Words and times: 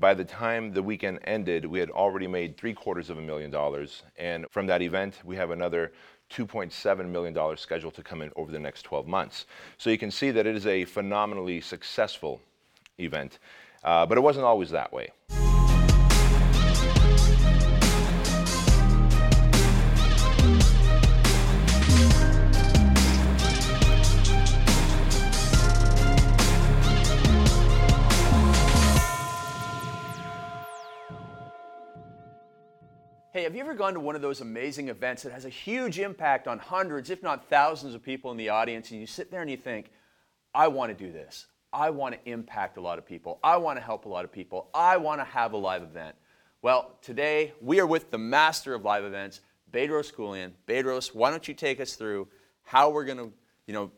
by 0.00 0.14
the 0.14 0.24
time 0.24 0.72
the 0.72 0.82
weekend 0.82 1.20
ended, 1.24 1.64
we 1.64 1.78
had 1.80 1.90
already 1.90 2.26
made 2.26 2.56
three 2.56 2.74
quarters 2.74 3.10
of 3.10 3.18
a 3.18 3.22
million 3.22 3.50
dollars. 3.50 4.02
And 4.16 4.46
from 4.50 4.66
that 4.66 4.82
event, 4.82 5.20
we 5.24 5.36
have 5.36 5.50
another 5.50 5.92
$2.7 6.30 7.08
million 7.08 7.56
scheduled 7.56 7.94
to 7.94 8.02
come 8.02 8.22
in 8.22 8.30
over 8.36 8.52
the 8.52 8.58
next 8.58 8.82
12 8.82 9.06
months. 9.06 9.46
So 9.78 9.90
you 9.90 9.98
can 9.98 10.10
see 10.10 10.30
that 10.30 10.46
it 10.46 10.56
is 10.56 10.66
a 10.66 10.84
phenomenally 10.84 11.60
successful 11.60 12.40
event. 12.98 13.38
Uh, 13.82 14.06
but 14.06 14.18
it 14.18 14.20
wasn't 14.20 14.44
always 14.44 14.70
that 14.70 14.92
way. 14.92 15.10
Have 33.48 33.54
you 33.54 33.62
ever 33.62 33.72
gone 33.72 33.94
to 33.94 34.00
one 34.00 34.14
of 34.14 34.20
those 34.20 34.42
amazing 34.42 34.90
events 34.90 35.22
that 35.22 35.32
has 35.32 35.46
a 35.46 35.48
huge 35.48 35.98
impact 35.98 36.46
on 36.46 36.58
hundreds, 36.58 37.08
if 37.08 37.22
not 37.22 37.48
thousands, 37.48 37.94
of 37.94 38.02
people 38.02 38.30
in 38.30 38.36
the 38.36 38.50
audience, 38.50 38.90
and 38.90 39.00
you 39.00 39.06
sit 39.06 39.30
there 39.30 39.40
and 39.40 39.50
you 39.50 39.56
think, 39.56 39.90
I 40.54 40.68
want 40.68 40.90
to 40.90 41.04
do 41.06 41.10
this. 41.10 41.46
I 41.72 41.88
want 41.88 42.14
to 42.14 42.30
impact 42.30 42.76
a 42.76 42.82
lot 42.82 42.98
of 42.98 43.06
people. 43.06 43.38
I 43.42 43.56
want 43.56 43.78
to 43.78 43.82
help 43.82 44.04
a 44.04 44.08
lot 44.10 44.26
of 44.26 44.30
people. 44.30 44.68
I 44.74 44.98
want 44.98 45.22
to 45.22 45.24
have 45.24 45.54
a 45.54 45.56
live 45.56 45.82
event. 45.82 46.14
Well, 46.60 46.98
today 47.00 47.54
we 47.62 47.80
are 47.80 47.86
with 47.86 48.10
the 48.10 48.18
master 48.18 48.74
of 48.74 48.84
live 48.84 49.04
events, 49.04 49.40
Bedros 49.72 50.12
Keuilian. 50.12 50.52
Bedros, 50.66 51.14
why 51.14 51.30
don't 51.30 51.48
you 51.48 51.54
take 51.54 51.80
us 51.80 51.94
through 51.94 52.28
how 52.64 52.90
we're 52.90 53.06
going 53.06 53.16
to, 53.16 53.32
you 53.66 53.72
know, 53.72 53.90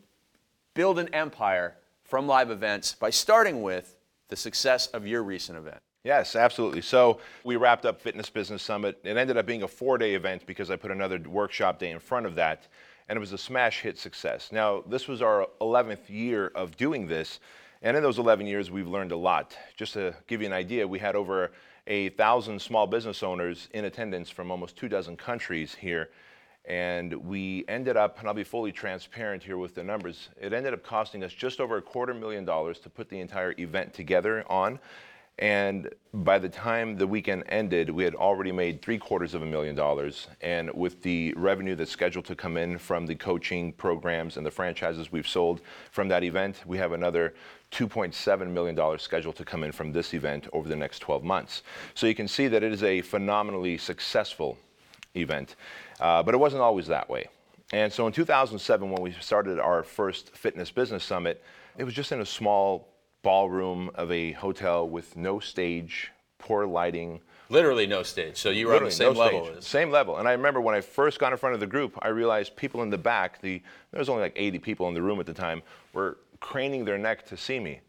build 0.75 0.97
an 0.97 1.13
empire 1.13 1.75
from 2.05 2.25
live 2.25 2.51
events 2.51 2.95
by 2.95 3.09
starting 3.09 3.63
with 3.63 3.97
the 4.29 4.37
success 4.37 4.87
of 4.87 5.05
your 5.05 5.21
recent 5.21 5.57
event? 5.57 5.81
Yes, 6.03 6.35
absolutely. 6.35 6.81
So 6.81 7.19
we 7.43 7.57
wrapped 7.57 7.85
up 7.85 8.01
Fitness 8.01 8.29
Business 8.29 8.63
Summit. 8.63 8.99
It 9.03 9.17
ended 9.17 9.37
up 9.37 9.45
being 9.45 9.61
a 9.61 9.67
four 9.67 9.99
day 9.99 10.15
event 10.15 10.45
because 10.47 10.71
I 10.71 10.75
put 10.75 10.89
another 10.89 11.19
workshop 11.19 11.77
day 11.77 11.91
in 11.91 11.99
front 11.99 12.25
of 12.25 12.33
that, 12.35 12.67
and 13.07 13.17
it 13.17 13.19
was 13.19 13.33
a 13.33 13.37
smash 13.37 13.81
hit 13.81 13.99
success. 13.99 14.51
Now, 14.51 14.83
this 14.87 15.07
was 15.07 15.21
our 15.21 15.47
11th 15.61 16.09
year 16.09 16.47
of 16.55 16.75
doing 16.75 17.05
this, 17.05 17.39
and 17.83 17.95
in 17.95 18.01
those 18.01 18.17
11 18.17 18.47
years, 18.47 18.71
we've 18.71 18.87
learned 18.87 19.11
a 19.11 19.17
lot. 19.17 19.55
Just 19.77 19.93
to 19.93 20.15
give 20.25 20.41
you 20.41 20.47
an 20.47 20.53
idea, 20.53 20.87
we 20.87 20.97
had 20.97 21.15
over 21.15 21.51
a 21.85 22.09
thousand 22.09 22.59
small 22.59 22.87
business 22.87 23.21
owners 23.21 23.69
in 23.73 23.85
attendance 23.85 24.29
from 24.31 24.49
almost 24.49 24.75
two 24.75 24.89
dozen 24.89 25.15
countries 25.15 25.75
here. 25.75 26.09
And 26.65 27.13
we 27.13 27.63
ended 27.67 27.95
up, 27.95 28.19
and 28.19 28.27
I'll 28.27 28.33
be 28.33 28.43
fully 28.43 28.71
transparent 28.71 29.43
here 29.43 29.57
with 29.57 29.75
the 29.75 29.83
numbers, 29.83 30.29
it 30.39 30.53
ended 30.53 30.73
up 30.73 30.83
costing 30.83 31.23
us 31.23 31.33
just 31.33 31.59
over 31.59 31.77
a 31.77 31.81
quarter 31.81 32.13
million 32.13 32.45
dollars 32.45 32.79
to 32.79 32.89
put 32.89 33.07
the 33.09 33.19
entire 33.19 33.53
event 33.59 33.93
together 33.93 34.43
on. 34.49 34.79
And 35.39 35.89
by 36.13 36.37
the 36.37 36.49
time 36.49 36.97
the 36.97 37.07
weekend 37.07 37.45
ended, 37.49 37.89
we 37.89 38.03
had 38.03 38.13
already 38.13 38.51
made 38.51 38.81
three 38.81 38.97
quarters 38.97 39.33
of 39.33 39.41
a 39.41 39.45
million 39.45 39.75
dollars. 39.75 40.27
And 40.41 40.71
with 40.73 41.01
the 41.01 41.33
revenue 41.35 41.75
that's 41.75 41.89
scheduled 41.89 42.25
to 42.25 42.35
come 42.35 42.57
in 42.57 42.77
from 42.77 43.07
the 43.07 43.15
coaching 43.15 43.73
programs 43.73 44.37
and 44.37 44.45
the 44.45 44.51
franchises 44.51 45.11
we've 45.11 45.27
sold 45.27 45.61
from 45.89 46.07
that 46.09 46.23
event, 46.23 46.61
we 46.65 46.77
have 46.77 46.91
another 46.91 47.33
$2.7 47.71 48.51
million 48.51 48.99
scheduled 48.99 49.35
to 49.37 49.45
come 49.45 49.63
in 49.63 49.71
from 49.71 49.91
this 49.91 50.13
event 50.13 50.47
over 50.53 50.69
the 50.69 50.75
next 50.75 50.99
12 50.99 51.23
months. 51.23 51.63
So 51.95 52.05
you 52.05 52.15
can 52.15 52.27
see 52.27 52.47
that 52.47 52.61
it 52.61 52.71
is 52.71 52.83
a 52.83 53.01
phenomenally 53.01 53.77
successful 53.77 54.57
event. 55.15 55.55
Uh, 55.99 56.21
but 56.21 56.33
it 56.33 56.37
wasn't 56.37 56.61
always 56.61 56.87
that 56.87 57.09
way. 57.09 57.27
And 57.73 57.91
so 57.91 58.05
in 58.05 58.13
2007, 58.13 58.89
when 58.89 59.01
we 59.01 59.13
started 59.13 59.59
our 59.59 59.83
first 59.83 60.35
fitness 60.35 60.69
business 60.71 61.03
summit, 61.03 61.41
it 61.77 61.85
was 61.85 61.93
just 61.93 62.11
in 62.11 62.19
a 62.19 62.25
small 62.25 62.90
ballroom 63.23 63.91
of 63.95 64.11
a 64.11 64.31
hotel 64.33 64.87
with 64.87 65.15
no 65.15 65.39
stage, 65.39 66.11
poor 66.37 66.65
lighting. 66.65 67.21
Literally 67.49 67.85
no 67.85 68.03
stage. 68.03 68.37
So 68.37 68.49
you 68.49 68.67
were 68.67 68.75
on 68.77 68.85
the 68.85 68.91
same 68.91 69.13
no 69.13 69.19
level. 69.19 69.45
stage, 69.45 69.63
Same 69.63 69.91
level. 69.91 70.17
And 70.17 70.27
I 70.27 70.31
remember 70.31 70.61
when 70.61 70.73
I 70.75 70.81
first 70.81 71.19
got 71.19 71.31
in 71.31 71.37
front 71.37 71.53
of 71.53 71.59
the 71.59 71.67
group, 71.67 71.97
I 72.01 72.07
realized 72.07 72.55
people 72.55 72.81
in 72.81 72.89
the 72.89 72.97
back, 72.97 73.41
the 73.41 73.61
there 73.91 73.99
was 73.99 74.09
only 74.09 74.23
like 74.23 74.33
80 74.35 74.59
people 74.59 74.87
in 74.87 74.93
the 74.93 75.01
room 75.01 75.19
at 75.19 75.25
the 75.25 75.33
time, 75.33 75.61
were 75.93 76.17
craning 76.39 76.85
their 76.85 76.97
neck 76.97 77.25
to 77.27 77.37
see 77.37 77.59
me. 77.59 77.81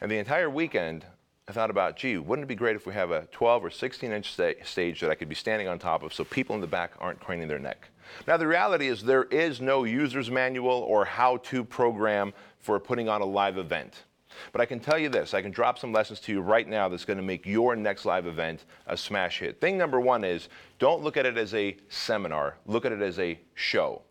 And 0.00 0.10
the 0.10 0.18
entire 0.18 0.50
weekend, 0.50 1.06
I 1.48 1.52
thought 1.52 1.70
about, 1.70 1.96
gee, 1.96 2.18
wouldn't 2.18 2.44
it 2.44 2.48
be 2.48 2.56
great 2.56 2.74
if 2.76 2.86
we 2.86 2.92
have 2.94 3.12
a 3.12 3.26
12 3.30 3.64
or 3.64 3.70
16 3.70 4.12
inch 4.12 4.32
sta- 4.32 4.64
stage 4.64 5.00
that 5.00 5.10
I 5.10 5.14
could 5.14 5.28
be 5.28 5.34
standing 5.36 5.68
on 5.68 5.78
top 5.78 6.02
of 6.02 6.12
so 6.12 6.24
people 6.24 6.54
in 6.56 6.60
the 6.60 6.66
back 6.66 6.92
aren't 6.98 7.20
craning 7.20 7.46
their 7.48 7.60
neck? 7.60 7.88
Now, 8.26 8.36
the 8.36 8.46
reality 8.46 8.88
is 8.88 9.02
there 9.02 9.24
is 9.24 9.60
no 9.60 9.84
user's 9.84 10.30
manual 10.30 10.70
or 10.70 11.04
how 11.04 11.38
to 11.38 11.64
program 11.64 12.32
for 12.58 12.78
putting 12.80 13.08
on 13.08 13.20
a 13.20 13.24
live 13.24 13.58
event. 13.58 14.02
But 14.52 14.60
I 14.60 14.66
can 14.66 14.80
tell 14.80 14.98
you 14.98 15.08
this 15.08 15.34
I 15.34 15.42
can 15.42 15.50
drop 15.50 15.78
some 15.78 15.92
lessons 15.92 16.20
to 16.20 16.32
you 16.32 16.40
right 16.40 16.68
now 16.68 16.88
that's 16.88 17.04
going 17.04 17.18
to 17.18 17.22
make 17.22 17.46
your 17.46 17.76
next 17.76 18.04
live 18.04 18.26
event 18.26 18.64
a 18.86 18.96
smash 18.96 19.40
hit. 19.40 19.60
Thing 19.60 19.78
number 19.78 20.00
one 20.00 20.24
is 20.24 20.48
don't 20.78 21.02
look 21.02 21.16
at 21.16 21.26
it 21.26 21.36
as 21.36 21.54
a 21.54 21.76
seminar, 21.88 22.56
look 22.66 22.84
at 22.84 22.92
it 22.92 23.02
as 23.02 23.18
a 23.18 23.38
show. 23.54 24.02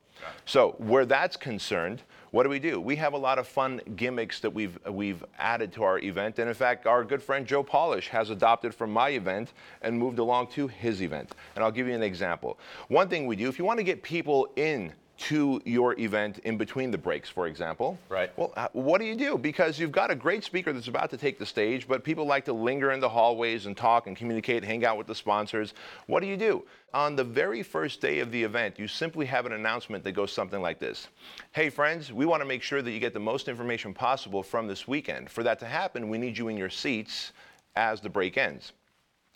So, 0.46 0.76
where 0.78 1.06
that's 1.06 1.38
concerned, 1.38 2.02
what 2.32 2.44
do 2.44 2.50
we 2.50 2.60
do? 2.60 2.82
We 2.82 2.96
have 2.98 3.14
a 3.14 3.18
lot 3.18 3.40
of 3.40 3.48
fun 3.48 3.80
gimmicks 3.96 4.40
that 4.42 4.50
we've 4.50 4.78
we've 4.90 5.24
added 5.38 5.72
to 5.74 5.84
our 5.84 6.00
event, 6.00 6.40
and 6.40 6.50
in 6.50 6.56
fact, 6.56 6.86
our 6.86 7.04
good 7.04 7.24
friend 7.24 7.46
Joe 7.46 7.64
Polish 7.64 8.10
has 8.10 8.30
adopted 8.30 8.74
from 8.74 8.92
my 8.92 9.10
event 9.10 9.54
and 9.82 9.98
moved 9.98 10.20
along 10.20 10.48
to 10.48 10.68
his 10.68 11.02
event. 11.02 11.34
And 11.56 11.64
I'll 11.64 11.72
give 11.72 11.88
you 11.88 11.94
an 11.94 12.04
example. 12.04 12.60
One 12.88 13.08
thing 13.08 13.26
we 13.26 13.36
do, 13.36 13.48
if 13.48 13.58
you 13.58 13.66
want 13.66 13.80
to 13.80 13.84
get 13.84 14.04
people 14.04 14.50
in 14.56 14.92
to 15.18 15.62
your 15.66 15.98
event 16.00 16.40
in 16.40 16.58
between 16.58 16.92
the 16.92 16.98
breaks, 16.98 17.30
for 17.30 17.48
example. 17.48 17.98
Right. 18.10 18.32
Well, 18.38 18.54
uh, 18.56 18.68
what 18.74 19.00
do 19.00 19.06
you 19.06 19.16
do? 19.16 19.38
Because 19.38 19.80
you've 19.80 19.92
got 19.92 20.12
a 20.12 20.16
great 20.16 20.44
speaker 20.44 20.74
that's 20.74 20.88
about 20.88 21.10
to 21.12 21.18
take 21.18 21.40
the 21.40 21.46
stage, 21.46 21.88
but 21.88 22.04
people 22.04 22.26
like 22.26 22.46
to 22.46 22.54
linger 22.54 22.92
in 22.92 23.00
the 23.00 23.08
hallways 23.08 23.66
and 23.66 23.78
talk 23.78 24.08
and 24.08 24.18
communicate, 24.18 24.64
hang 24.64 24.86
out 24.86 24.98
with 24.98 25.08
the 25.08 25.16
sponsors. 25.16 25.74
What 26.08 26.20
do 26.20 26.28
you 26.28 26.38
do? 26.38 26.66
On 26.94 27.16
the 27.16 27.24
very 27.24 27.64
first 27.64 28.02
day 28.02 28.20
of 28.20 28.32
the 28.32 28.44
event, 28.44 28.78
you 28.78 28.88
simply 28.88 29.26
have 29.26 29.46
an 29.46 29.54
announcement 29.54 30.04
that 30.04 30.14
goes 30.14 30.32
something 30.32 30.62
like 30.62 30.80
this 30.80 31.08
Hey, 31.52 31.70
friends, 31.70 32.12
we 32.12 32.26
want 32.26 32.42
to 32.42 32.48
make 32.48 32.62
sure 32.62 32.82
that 32.82 32.92
you 32.92 33.00
get 33.00 33.14
the 33.14 33.20
most 33.20 33.48
information 33.48 33.94
possible 33.94 34.44
from 34.44 34.68
this 34.68 34.88
weekend. 34.88 35.30
For 35.30 35.44
that 35.44 35.60
to 35.60 35.66
happen, 35.66 36.10
we 36.10 36.18
need 36.18 36.38
you 36.38 36.50
in 36.50 36.58
your 36.58 36.70
seats 36.70 37.32
as 37.76 38.02
the 38.02 38.10
break 38.10 38.38
ends. 38.38 38.74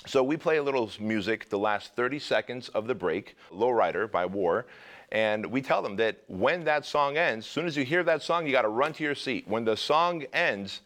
So 0.06 0.24
we 0.24 0.38
play 0.38 0.58
a 0.58 0.64
little 0.64 0.90
music 1.00 1.50
the 1.50 1.60
last 1.60 1.94
30 1.96 2.20
seconds 2.20 2.70
of 2.70 2.88
the 2.88 2.96
break, 2.96 3.36
Lowrider 3.52 4.10
by 4.10 4.26
War, 4.26 4.66
and 5.12 5.46
we 5.46 5.62
tell 5.62 5.81
them 5.81 5.96
that 5.97 6.24
when 6.28 6.64
that 6.66 6.86
song 6.86 7.18
ends, 7.18 7.46
as 7.46 7.52
soon 7.52 7.66
as 7.66 7.75
you 7.75 7.84
hear 7.84 8.03
that 8.03 8.22
song, 8.22 8.46
you 8.46 8.52
got 8.52 8.62
to 8.62 8.70
run 8.70 8.94
to 8.94 9.03
your 9.03 9.16
seat. 9.16 9.47
When 9.47 9.66
the 9.66 9.75
song 9.75 10.24
ends 10.34 10.81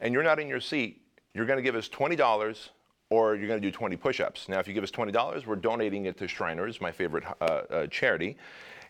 and 0.00 0.14
you're 0.14 0.22
not 0.22 0.38
in 0.38 0.48
your 0.48 0.60
seat, 0.60 1.02
you're 1.34 1.46
going 1.46 1.58
to 1.58 1.62
give 1.62 1.74
us 1.74 1.88
$20 1.88 2.68
or 3.10 3.36
you're 3.36 3.48
going 3.48 3.60
to 3.60 3.66
do 3.66 3.70
20 3.70 3.96
push-ups. 3.96 4.48
Now, 4.48 4.58
if 4.58 4.68
you 4.68 4.74
give 4.74 4.84
us 4.84 4.90
$20, 4.90 5.46
we're 5.46 5.56
donating 5.56 6.06
it 6.06 6.16
to 6.18 6.28
Shriners, 6.28 6.80
my 6.80 6.92
favorite 6.92 7.24
uh, 7.40 7.44
uh, 7.44 7.86
charity. 7.88 8.36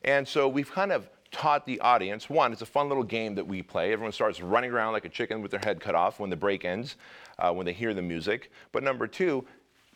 And 0.05 0.27
so 0.27 0.49
we've 0.49 0.71
kind 0.71 0.93
of 0.93 1.09
taught 1.31 1.67
the 1.67 1.79
audience, 1.81 2.31
one, 2.31 2.53
it's 2.53 2.63
a 2.63 2.67
fun 2.67 2.89
little 2.89 3.03
game 3.03 3.35
that 3.35 3.47
we 3.47 3.63
play. 3.63 3.93
Everyone 3.93 4.13
starts 4.13 4.41
running 4.41 4.71
around 4.71 4.93
like 4.93 5.05
a 5.05 5.09
chicken 5.09 5.43
with 5.43 5.51
their 5.51 5.61
head 5.61 5.81
cut 5.81 5.95
off 5.95 6.21
when 6.21 6.31
the 6.31 6.37
break 6.37 6.65
ends, 6.65 6.97
uh, 7.39 7.53
when 7.53 7.67
they 7.67 7.73
hear 7.73 7.95
the 7.95 8.03
music. 8.03 8.51
But 8.73 8.83
number 8.83 9.07
two, 9.07 9.45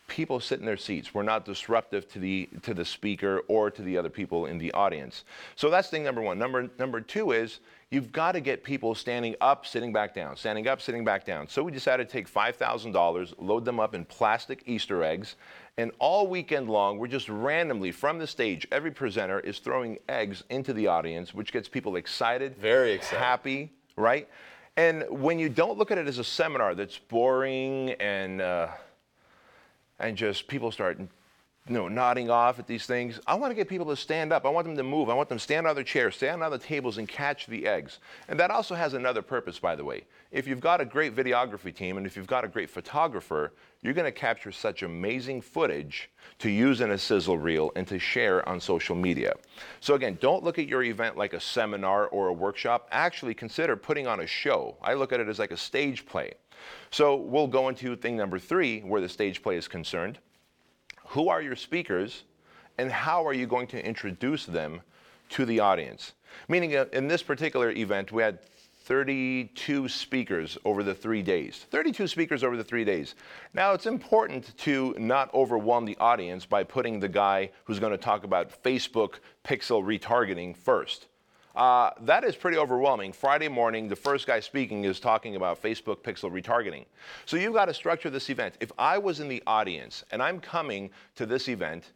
people 0.07 0.39
sit 0.39 0.59
in 0.59 0.65
their 0.65 0.77
seats. 0.77 1.13
We're 1.13 1.23
not 1.23 1.45
disruptive 1.45 2.07
to 2.09 2.19
the 2.19 2.49
to 2.63 2.73
the 2.73 2.85
speaker 2.85 3.41
or 3.47 3.71
to 3.71 3.81
the 3.81 3.97
other 3.97 4.09
people 4.09 4.45
in 4.45 4.57
the 4.57 4.71
audience. 4.73 5.23
So 5.55 5.69
that's 5.69 5.89
thing 5.89 6.03
number 6.03 6.21
one. 6.21 6.37
Number 6.37 6.69
number 6.77 7.01
two 7.01 7.31
is 7.31 7.59
you've 7.89 8.11
got 8.11 8.33
to 8.33 8.41
get 8.41 8.63
people 8.63 8.95
standing 8.95 9.35
up, 9.41 9.65
sitting 9.65 9.93
back 9.93 10.13
down, 10.13 10.35
standing 10.35 10.67
up, 10.67 10.81
sitting 10.81 11.05
back 11.05 11.25
down. 11.25 11.47
So 11.47 11.63
we 11.63 11.71
decided 11.71 12.07
to 12.07 12.11
take 12.11 12.27
five 12.27 12.55
thousand 12.55 12.91
dollars, 12.91 13.33
load 13.37 13.65
them 13.65 13.79
up 13.79 13.95
in 13.95 14.05
plastic 14.05 14.63
Easter 14.65 15.03
eggs, 15.03 15.35
and 15.77 15.91
all 15.99 16.27
weekend 16.27 16.69
long 16.69 16.97
we're 16.99 17.07
just 17.07 17.29
randomly 17.29 17.91
from 17.91 18.19
the 18.19 18.27
stage. 18.27 18.67
Every 18.71 18.91
presenter 18.91 19.39
is 19.39 19.59
throwing 19.59 19.97
eggs 20.09 20.43
into 20.49 20.73
the 20.73 20.87
audience, 20.87 21.33
which 21.33 21.51
gets 21.53 21.67
people 21.69 21.95
excited, 21.95 22.57
Very 22.57 22.91
excited. 22.93 23.19
happy, 23.19 23.71
right? 23.95 24.27
And 24.75 25.05
when 25.09 25.37
you 25.37 25.49
don't 25.49 25.77
look 25.77 25.91
at 25.91 25.99
it 25.99 26.07
as 26.07 26.17
a 26.17 26.23
seminar 26.23 26.73
that's 26.73 26.97
boring 26.97 27.91
and 27.99 28.41
uh, 28.41 28.69
and 30.03 30.17
just 30.17 30.47
people 30.47 30.71
start 30.71 30.99
you 31.67 31.75
know, 31.75 31.87
nodding 31.87 32.29
off 32.29 32.59
at 32.59 32.67
these 32.67 32.85
things. 32.85 33.21
I 33.25 33.35
want 33.35 33.51
to 33.51 33.55
get 33.55 33.69
people 33.69 33.85
to 33.85 33.95
stand 33.95 34.33
up. 34.33 34.45
I 34.45 34.49
want 34.49 34.67
them 34.67 34.75
to 34.75 34.83
move. 34.83 35.09
I 35.09 35.13
want 35.13 35.29
them 35.29 35.37
to 35.37 35.43
stand 35.43 35.65
on 35.65 35.75
their 35.75 35.83
chairs, 35.85 36.17
stand 36.17 36.43
on 36.43 36.51
the 36.51 36.57
tables, 36.57 36.97
and 36.97 37.07
catch 37.07 37.47
the 37.47 37.65
eggs. 37.65 37.99
And 38.27 38.37
that 38.37 38.51
also 38.51 38.75
has 38.75 38.93
another 38.93 39.21
purpose, 39.21 39.59
by 39.59 39.77
the 39.77 39.85
way. 39.85 40.03
If 40.29 40.45
you've 40.45 40.59
got 40.59 40.81
a 40.81 40.85
great 40.85 41.15
videography 41.15 41.73
team 41.73 41.95
and 41.95 42.05
if 42.05 42.17
you've 42.17 42.27
got 42.27 42.43
a 42.43 42.49
great 42.49 42.69
photographer, 42.69 43.53
you're 43.81 43.93
going 43.93 44.11
to 44.11 44.11
capture 44.11 44.51
such 44.51 44.83
amazing 44.83 45.39
footage 45.39 46.09
to 46.39 46.49
use 46.49 46.81
in 46.81 46.91
a 46.91 46.97
sizzle 46.97 47.37
reel 47.37 47.71
and 47.77 47.87
to 47.87 47.97
share 47.97 48.47
on 48.47 48.59
social 48.59 48.95
media. 48.95 49.33
So, 49.79 49.93
again, 49.95 50.17
don't 50.19 50.43
look 50.43 50.59
at 50.59 50.67
your 50.67 50.83
event 50.83 51.17
like 51.17 51.31
a 51.31 51.39
seminar 51.39 52.07
or 52.07 52.27
a 52.27 52.33
workshop. 52.33 52.89
Actually, 52.91 53.35
consider 53.35 53.77
putting 53.77 54.05
on 54.05 54.19
a 54.19 54.27
show. 54.27 54.75
I 54.81 54.95
look 54.95 55.13
at 55.13 55.21
it 55.21 55.29
as 55.29 55.39
like 55.39 55.51
a 55.51 55.57
stage 55.57 56.05
play. 56.05 56.33
So, 56.91 57.15
we'll 57.15 57.47
go 57.47 57.69
into 57.69 57.95
thing 57.95 58.17
number 58.17 58.39
three, 58.39 58.81
where 58.81 59.01
the 59.01 59.09
stage 59.09 59.41
play 59.41 59.57
is 59.57 59.67
concerned 59.67 60.19
who 61.07 61.29
are 61.29 61.41
your 61.41 61.55
speakers 61.55 62.23
and 62.77 62.91
how 62.91 63.27
are 63.27 63.33
you 63.33 63.45
going 63.45 63.67
to 63.67 63.85
introduce 63.85 64.45
them 64.45 64.81
to 65.29 65.45
the 65.45 65.59
audience 65.59 66.13
meaning 66.47 66.75
uh, 66.75 66.85
in 66.93 67.07
this 67.07 67.21
particular 67.21 67.71
event 67.71 68.11
we 68.11 68.23
had 68.23 68.39
32 68.85 69.87
speakers 69.87 70.57
over 70.65 70.83
the 70.83 70.93
three 70.93 71.21
days. 71.21 71.65
32 71.71 72.05
speakers 72.05 72.43
over 72.43 72.57
the 72.57 72.63
three 72.63 72.83
days. 72.83 73.15
Now, 73.53 73.71
it's 73.71 73.85
important 73.85 74.57
to 74.57 74.93
not 74.99 75.33
overwhelm 75.33 75.85
the 75.85 75.95
audience 76.01 76.45
by 76.45 76.65
putting 76.65 76.99
the 76.99 77.07
guy 77.07 77.51
who's 77.63 77.79
going 77.79 77.93
to 77.93 77.97
talk 77.97 78.25
about 78.25 78.61
Facebook 78.61 79.19
pixel 79.45 79.81
retargeting 79.81 80.55
first. 80.55 81.07
Uh, 81.55 81.91
that 82.01 82.23
is 82.23 82.35
pretty 82.35 82.57
overwhelming. 82.57 83.13
Friday 83.13 83.47
morning, 83.47 83.87
the 83.87 83.95
first 83.95 84.25
guy 84.25 84.39
speaking 84.39 84.85
is 84.85 84.99
talking 84.99 85.35
about 85.35 85.61
Facebook 85.61 85.97
pixel 85.97 86.31
retargeting. 86.31 86.85
So 87.25 87.37
you've 87.37 87.53
got 87.53 87.65
to 87.65 87.73
structure 87.73 88.09
this 88.09 88.29
event. 88.29 88.55
If 88.59 88.71
I 88.77 88.97
was 88.97 89.19
in 89.19 89.27
the 89.27 89.43
audience 89.45 90.03
and 90.11 90.21
I'm 90.21 90.39
coming 90.39 90.89
to 91.15 91.25
this 91.27 91.47
event, 91.47 91.91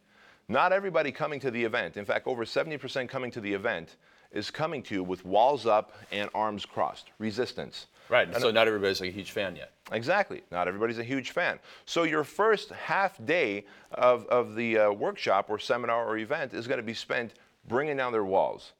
not 0.48 0.72
everybody 0.72 1.10
coming 1.10 1.40
to 1.40 1.50
the 1.50 1.62
event, 1.62 1.96
in 1.96 2.04
fact, 2.04 2.26
over 2.26 2.44
70% 2.44 3.08
coming 3.08 3.30
to 3.32 3.40
the 3.40 3.52
event, 3.52 3.96
is 4.30 4.50
coming 4.50 4.82
to 4.82 4.94
you 4.94 5.02
with 5.02 5.24
walls 5.24 5.66
up 5.66 5.92
and 6.12 6.30
arms 6.34 6.64
crossed, 6.64 7.10
resistance. 7.18 7.86
Right, 8.08 8.28
and 8.28 8.40
so 8.40 8.50
not 8.50 8.66
everybody's 8.66 9.00
like 9.00 9.10
a 9.10 9.12
huge 9.12 9.32
fan 9.32 9.56
yet. 9.56 9.72
Exactly, 9.92 10.42
not 10.50 10.68
everybody's 10.68 10.98
a 10.98 11.04
huge 11.04 11.30
fan. 11.30 11.58
So 11.84 12.04
your 12.04 12.24
first 12.24 12.70
half 12.70 13.22
day 13.26 13.64
of, 13.92 14.26
of 14.26 14.54
the 14.54 14.78
uh, 14.78 14.92
workshop 14.92 15.50
or 15.50 15.58
seminar 15.58 16.06
or 16.06 16.16
event 16.18 16.54
is 16.54 16.66
going 16.66 16.78
to 16.78 16.84
be 16.84 16.94
spent 16.94 17.34
bringing 17.66 17.96
down 17.96 18.12
their 18.12 18.24
walls. 18.24 18.72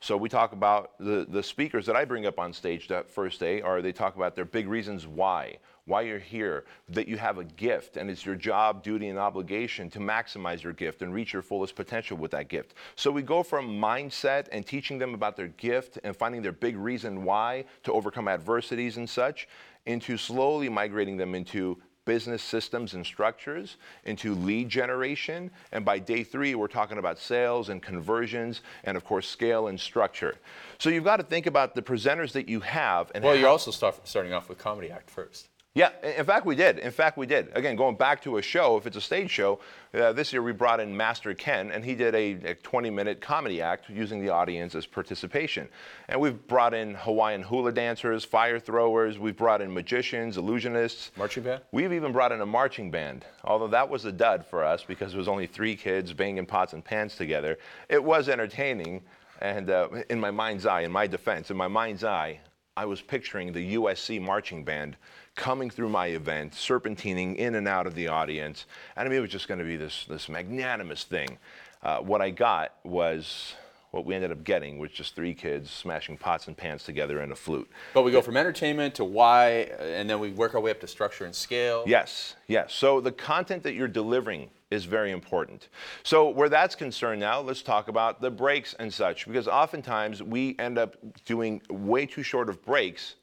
So 0.00 0.16
we 0.16 0.28
talk 0.28 0.52
about 0.52 0.98
the, 0.98 1.26
the 1.28 1.42
speakers 1.42 1.84
that 1.86 1.94
I 1.94 2.04
bring 2.06 2.24
up 2.24 2.38
on 2.38 2.52
stage 2.52 2.88
that 2.88 3.10
first 3.10 3.38
day, 3.38 3.60
or 3.60 3.82
they 3.82 3.92
talk 3.92 4.16
about 4.16 4.34
their 4.34 4.46
big 4.46 4.66
reasons 4.66 5.06
why 5.06 5.58
why 5.90 6.02
you're 6.02 6.18
here, 6.20 6.64
that 6.88 7.08
you 7.08 7.16
have 7.18 7.38
a 7.38 7.44
gift, 7.44 7.96
and 7.96 8.08
it's 8.08 8.24
your 8.24 8.36
job, 8.36 8.82
duty, 8.82 9.08
and 9.08 9.18
obligation 9.18 9.90
to 9.90 9.98
maximize 9.98 10.62
your 10.62 10.72
gift 10.72 11.02
and 11.02 11.12
reach 11.12 11.32
your 11.32 11.42
fullest 11.42 11.74
potential 11.74 12.16
with 12.16 12.30
that 12.30 12.48
gift. 12.48 12.74
So 12.94 13.10
we 13.10 13.22
go 13.22 13.42
from 13.42 13.68
mindset 13.68 14.46
and 14.52 14.64
teaching 14.64 14.98
them 14.98 15.14
about 15.14 15.36
their 15.36 15.48
gift 15.48 15.98
and 16.04 16.16
finding 16.16 16.42
their 16.42 16.52
big 16.52 16.76
reason 16.76 17.24
why 17.24 17.64
to 17.82 17.92
overcome 17.92 18.28
adversities 18.28 18.98
and 18.98 19.10
such, 19.10 19.48
into 19.86 20.16
slowly 20.16 20.68
migrating 20.68 21.16
them 21.16 21.34
into 21.34 21.82
business 22.10 22.42
systems 22.42 22.94
and 22.94 23.06
structures 23.06 23.76
into 24.04 24.34
lead 24.34 24.68
generation. 24.68 25.48
And 25.70 25.84
by 25.84 26.00
day 26.00 26.24
three, 26.24 26.56
we're 26.56 26.66
talking 26.66 26.98
about 26.98 27.20
sales 27.20 27.68
and 27.68 27.80
conversions 27.80 28.62
and, 28.82 28.96
of 28.96 29.04
course, 29.04 29.28
scale 29.28 29.68
and 29.68 29.78
structure. 29.78 30.34
So 30.78 30.90
you've 30.90 31.04
got 31.04 31.18
to 31.18 31.22
think 31.22 31.46
about 31.46 31.76
the 31.76 31.82
presenters 31.82 32.32
that 32.32 32.48
you 32.48 32.58
have. 32.58 33.12
And 33.14 33.22
well, 33.22 33.36
you're 33.36 33.48
also 33.48 33.70
start, 33.70 34.08
starting 34.08 34.32
off 34.32 34.48
with 34.48 34.58
Comedy 34.58 34.90
Act 34.90 35.08
first. 35.08 35.46
Yeah, 35.72 35.90
in 36.02 36.24
fact, 36.24 36.46
we 36.46 36.56
did. 36.56 36.80
In 36.80 36.90
fact, 36.90 37.16
we 37.16 37.26
did. 37.26 37.48
Again, 37.54 37.76
going 37.76 37.94
back 37.94 38.20
to 38.22 38.38
a 38.38 38.42
show, 38.42 38.76
if 38.76 38.88
it's 38.88 38.96
a 38.96 39.00
stage 39.00 39.30
show, 39.30 39.60
uh, 39.94 40.12
this 40.12 40.32
year 40.32 40.42
we 40.42 40.50
brought 40.50 40.80
in 40.80 40.96
Master 40.96 41.32
Ken, 41.32 41.70
and 41.70 41.84
he 41.84 41.94
did 41.94 42.12
a, 42.12 42.32
a 42.50 42.54
20 42.56 42.90
minute 42.90 43.20
comedy 43.20 43.62
act 43.62 43.88
using 43.88 44.20
the 44.20 44.30
audience 44.30 44.74
as 44.74 44.84
participation. 44.84 45.68
And 46.08 46.20
we've 46.20 46.44
brought 46.48 46.74
in 46.74 46.94
Hawaiian 46.94 47.44
hula 47.44 47.70
dancers, 47.70 48.24
fire 48.24 48.58
throwers, 48.58 49.20
we've 49.20 49.36
brought 49.36 49.60
in 49.60 49.72
magicians, 49.72 50.36
illusionists. 50.36 51.16
Marching 51.16 51.44
band? 51.44 51.62
We've 51.70 51.92
even 51.92 52.10
brought 52.10 52.32
in 52.32 52.40
a 52.40 52.46
marching 52.46 52.90
band, 52.90 53.24
although 53.44 53.68
that 53.68 53.88
was 53.88 54.04
a 54.06 54.12
dud 54.12 54.44
for 54.44 54.64
us 54.64 54.82
because 54.82 55.14
it 55.14 55.18
was 55.18 55.28
only 55.28 55.46
three 55.46 55.76
kids 55.76 56.12
banging 56.12 56.46
pots 56.46 56.72
and 56.72 56.84
pans 56.84 57.14
together. 57.14 57.58
It 57.88 58.02
was 58.02 58.28
entertaining, 58.28 59.02
and 59.40 59.70
uh, 59.70 59.88
in 60.10 60.18
my 60.18 60.32
mind's 60.32 60.66
eye, 60.66 60.80
in 60.80 60.90
my 60.90 61.06
defense, 61.06 61.48
in 61.48 61.56
my 61.56 61.68
mind's 61.68 62.02
eye, 62.02 62.40
I 62.80 62.86
was 62.86 63.02
picturing 63.02 63.52
the 63.52 63.74
USC 63.74 64.22
marching 64.22 64.64
band 64.64 64.96
coming 65.34 65.68
through 65.68 65.90
my 65.90 66.06
event, 66.06 66.54
serpentining 66.54 67.36
in 67.36 67.56
and 67.56 67.68
out 67.68 67.86
of 67.86 67.94
the 67.94 68.08
audience. 68.08 68.64
And 68.96 69.06
I 69.06 69.10
mean, 69.10 69.18
it 69.18 69.20
was 69.20 69.28
just 69.28 69.48
going 69.48 69.58
to 69.58 69.66
be 69.66 69.76
this, 69.76 70.06
this 70.08 70.30
magnanimous 70.30 71.04
thing. 71.04 71.36
Uh, 71.82 71.98
what 71.98 72.22
I 72.22 72.30
got 72.30 72.76
was 72.82 73.52
what 73.90 74.06
we 74.06 74.14
ended 74.14 74.32
up 74.32 74.44
getting 74.44 74.78
was 74.78 74.90
just 74.92 75.14
three 75.14 75.34
kids 75.34 75.70
smashing 75.70 76.16
pots 76.16 76.46
and 76.46 76.56
pans 76.56 76.82
together 76.82 77.20
in 77.20 77.32
a 77.32 77.36
flute. 77.36 77.70
But 77.92 78.00
we 78.00 78.12
go 78.12 78.22
from 78.22 78.38
entertainment 78.38 78.94
to 78.94 79.04
why, 79.04 79.68
and 79.78 80.08
then 80.08 80.18
we 80.18 80.30
work 80.30 80.54
our 80.54 80.60
way 80.62 80.70
up 80.70 80.80
to 80.80 80.86
structure 80.86 81.26
and 81.26 81.34
scale. 81.34 81.84
Yes, 81.86 82.36
yes. 82.46 82.72
So 82.72 82.98
the 83.02 83.12
content 83.12 83.62
that 83.64 83.74
you're 83.74 83.88
delivering 83.88 84.48
is 84.70 84.84
very 84.84 85.10
important. 85.10 85.68
So 86.02 86.28
where 86.28 86.48
that's 86.48 86.74
concerned 86.74 87.20
now, 87.20 87.40
let's 87.40 87.62
talk 87.62 87.88
about 87.88 88.20
the 88.20 88.30
breaks 88.30 88.74
and 88.74 88.92
such, 88.92 89.26
because 89.26 89.48
oftentimes 89.48 90.22
we 90.22 90.56
end 90.58 90.78
up 90.78 90.96
doing 91.24 91.60
way 91.68 92.06
too 92.06 92.22
short 92.22 92.48
of 92.48 92.64
breaks 92.64 93.16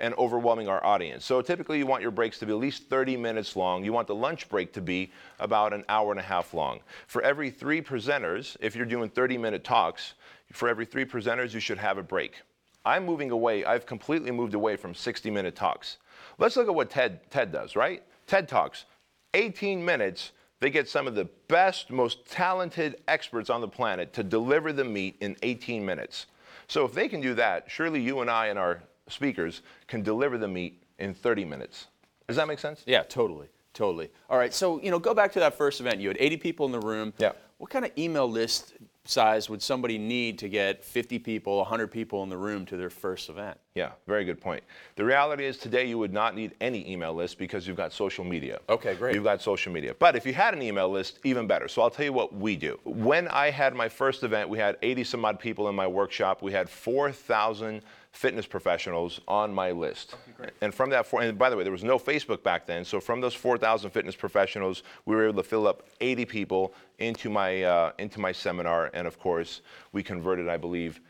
and 0.00 0.12
overwhelming 0.14 0.68
our 0.68 0.84
audience. 0.84 1.24
So 1.24 1.40
typically 1.40 1.78
you 1.78 1.86
want 1.86 2.02
your 2.02 2.10
breaks 2.10 2.38
to 2.40 2.46
be 2.46 2.52
at 2.52 2.58
least 2.58 2.90
30 2.90 3.16
minutes 3.16 3.56
long. 3.56 3.84
You 3.84 3.92
want 3.92 4.08
the 4.08 4.14
lunch 4.14 4.48
break 4.48 4.72
to 4.74 4.82
be 4.82 5.12
about 5.38 5.72
an 5.72 5.84
hour 5.88 6.10
and 6.10 6.20
a 6.20 6.24
half 6.24 6.52
long. 6.52 6.80
For 7.06 7.22
every 7.22 7.48
three 7.50 7.80
presenters, 7.80 8.56
if 8.60 8.76
you're 8.76 8.86
doing 8.86 9.08
30 9.08 9.38
minute 9.38 9.64
talks, 9.64 10.14
for 10.52 10.68
every 10.68 10.84
three 10.84 11.04
presenters, 11.04 11.54
you 11.54 11.60
should 11.60 11.78
have 11.78 11.96
a 11.96 12.02
break. 12.02 12.42
I'm 12.84 13.06
moving 13.06 13.30
away, 13.30 13.64
I've 13.64 13.86
completely 13.86 14.30
moved 14.30 14.54
away 14.54 14.76
from 14.76 14.94
60 14.94 15.30
minute 15.30 15.56
talks. 15.56 15.98
Let's 16.38 16.56
look 16.56 16.68
at 16.68 16.74
what 16.74 16.90
TED, 16.90 17.30
TED 17.30 17.52
does, 17.52 17.76
right? 17.76 18.02
TED 18.26 18.48
Talks, 18.48 18.84
18 19.32 19.84
minutes, 19.84 20.32
they 20.64 20.70
get 20.70 20.88
some 20.88 21.06
of 21.06 21.14
the 21.14 21.26
best, 21.46 21.90
most 21.90 22.24
talented 22.24 22.96
experts 23.06 23.50
on 23.50 23.60
the 23.60 23.68
planet 23.68 24.14
to 24.14 24.22
deliver 24.22 24.72
the 24.72 24.82
meat 24.82 25.14
in 25.20 25.36
18 25.42 25.84
minutes. 25.84 26.24
So 26.68 26.86
if 26.86 26.94
they 26.94 27.06
can 27.06 27.20
do 27.20 27.34
that, 27.34 27.66
surely 27.68 28.00
you 28.00 28.20
and 28.20 28.30
I 28.30 28.46
and 28.46 28.58
our 28.58 28.82
speakers 29.06 29.60
can 29.88 30.02
deliver 30.02 30.38
the 30.38 30.48
meat 30.48 30.82
in 30.98 31.12
30 31.12 31.44
minutes. 31.44 31.88
Does 32.28 32.38
that 32.38 32.48
make 32.48 32.58
sense? 32.58 32.82
Yeah, 32.86 33.02
totally. 33.02 33.48
Totally. 33.74 34.08
All 34.30 34.38
right, 34.38 34.54
so 34.54 34.80
you 34.80 34.90
know, 34.90 34.98
go 34.98 35.12
back 35.12 35.32
to 35.32 35.40
that 35.40 35.52
first 35.52 35.82
event. 35.82 36.00
You 36.00 36.08
had 36.08 36.16
80 36.18 36.38
people 36.38 36.64
in 36.64 36.72
the 36.72 36.80
room. 36.80 37.12
Yeah. 37.18 37.32
What 37.58 37.68
kind 37.68 37.84
of 37.84 37.90
email 37.98 38.26
list 38.26 38.72
size 39.04 39.50
would 39.50 39.60
somebody 39.60 39.98
need 39.98 40.38
to 40.38 40.48
get 40.48 40.82
50 40.82 41.18
people, 41.18 41.58
100 41.58 41.88
people 41.88 42.22
in 42.22 42.30
the 42.30 42.38
room 42.38 42.64
to 42.66 42.78
their 42.78 42.88
first 42.88 43.28
event? 43.28 43.58
Yeah, 43.74 43.90
very 44.06 44.24
good 44.24 44.40
point. 44.40 44.62
The 44.94 45.04
reality 45.04 45.44
is 45.44 45.58
today 45.58 45.84
you 45.84 45.98
would 45.98 46.12
not 46.12 46.36
need 46.36 46.52
any 46.60 46.88
email 46.88 47.12
list 47.12 47.38
because 47.38 47.66
you've 47.66 47.76
got 47.76 47.92
social 47.92 48.24
media. 48.24 48.60
Okay, 48.68 48.94
great. 48.94 49.16
You've 49.16 49.24
got 49.24 49.42
social 49.42 49.72
media. 49.72 49.96
But 49.98 50.14
if 50.14 50.24
you 50.24 50.32
had 50.32 50.54
an 50.54 50.62
email 50.62 50.88
list, 50.88 51.18
even 51.24 51.48
better. 51.48 51.66
So 51.66 51.82
I'll 51.82 51.90
tell 51.90 52.04
you 52.04 52.12
what 52.12 52.32
we 52.32 52.54
do. 52.54 52.78
When 52.84 53.26
I 53.26 53.50
had 53.50 53.74
my 53.74 53.88
first 53.88 54.22
event, 54.22 54.48
we 54.48 54.58
had 54.58 54.76
80 54.82 55.02
some 55.02 55.24
odd 55.24 55.40
people 55.40 55.68
in 55.68 55.74
my 55.74 55.88
workshop. 55.88 56.40
We 56.40 56.52
had 56.52 56.70
4,000 56.70 57.82
fitness 58.12 58.46
professionals 58.46 59.20
on 59.26 59.52
my 59.52 59.72
list. 59.72 60.14
Okay, 60.38 60.50
and 60.60 60.72
from 60.72 60.88
that, 60.90 61.04
four, 61.04 61.22
and 61.22 61.36
by 61.36 61.50
the 61.50 61.56
way, 61.56 61.64
there 61.64 61.72
was 61.72 61.82
no 61.82 61.98
Facebook 61.98 62.44
back 62.44 62.66
then. 62.66 62.84
So 62.84 63.00
from 63.00 63.20
those 63.20 63.34
4,000 63.34 63.90
fitness 63.90 64.14
professionals, 64.14 64.84
we 65.04 65.16
were 65.16 65.24
able 65.24 65.42
to 65.42 65.48
fill 65.48 65.66
up 65.66 65.88
80 66.00 66.26
people 66.26 66.74
into 67.00 67.28
my 67.28 67.64
uh, 67.64 67.90
into 67.98 68.20
my 68.20 68.30
seminar, 68.30 68.92
and 68.94 69.08
of 69.08 69.18
course, 69.18 69.62
we 69.90 70.04
converted, 70.04 70.48
I 70.48 70.58
believe. 70.58 71.00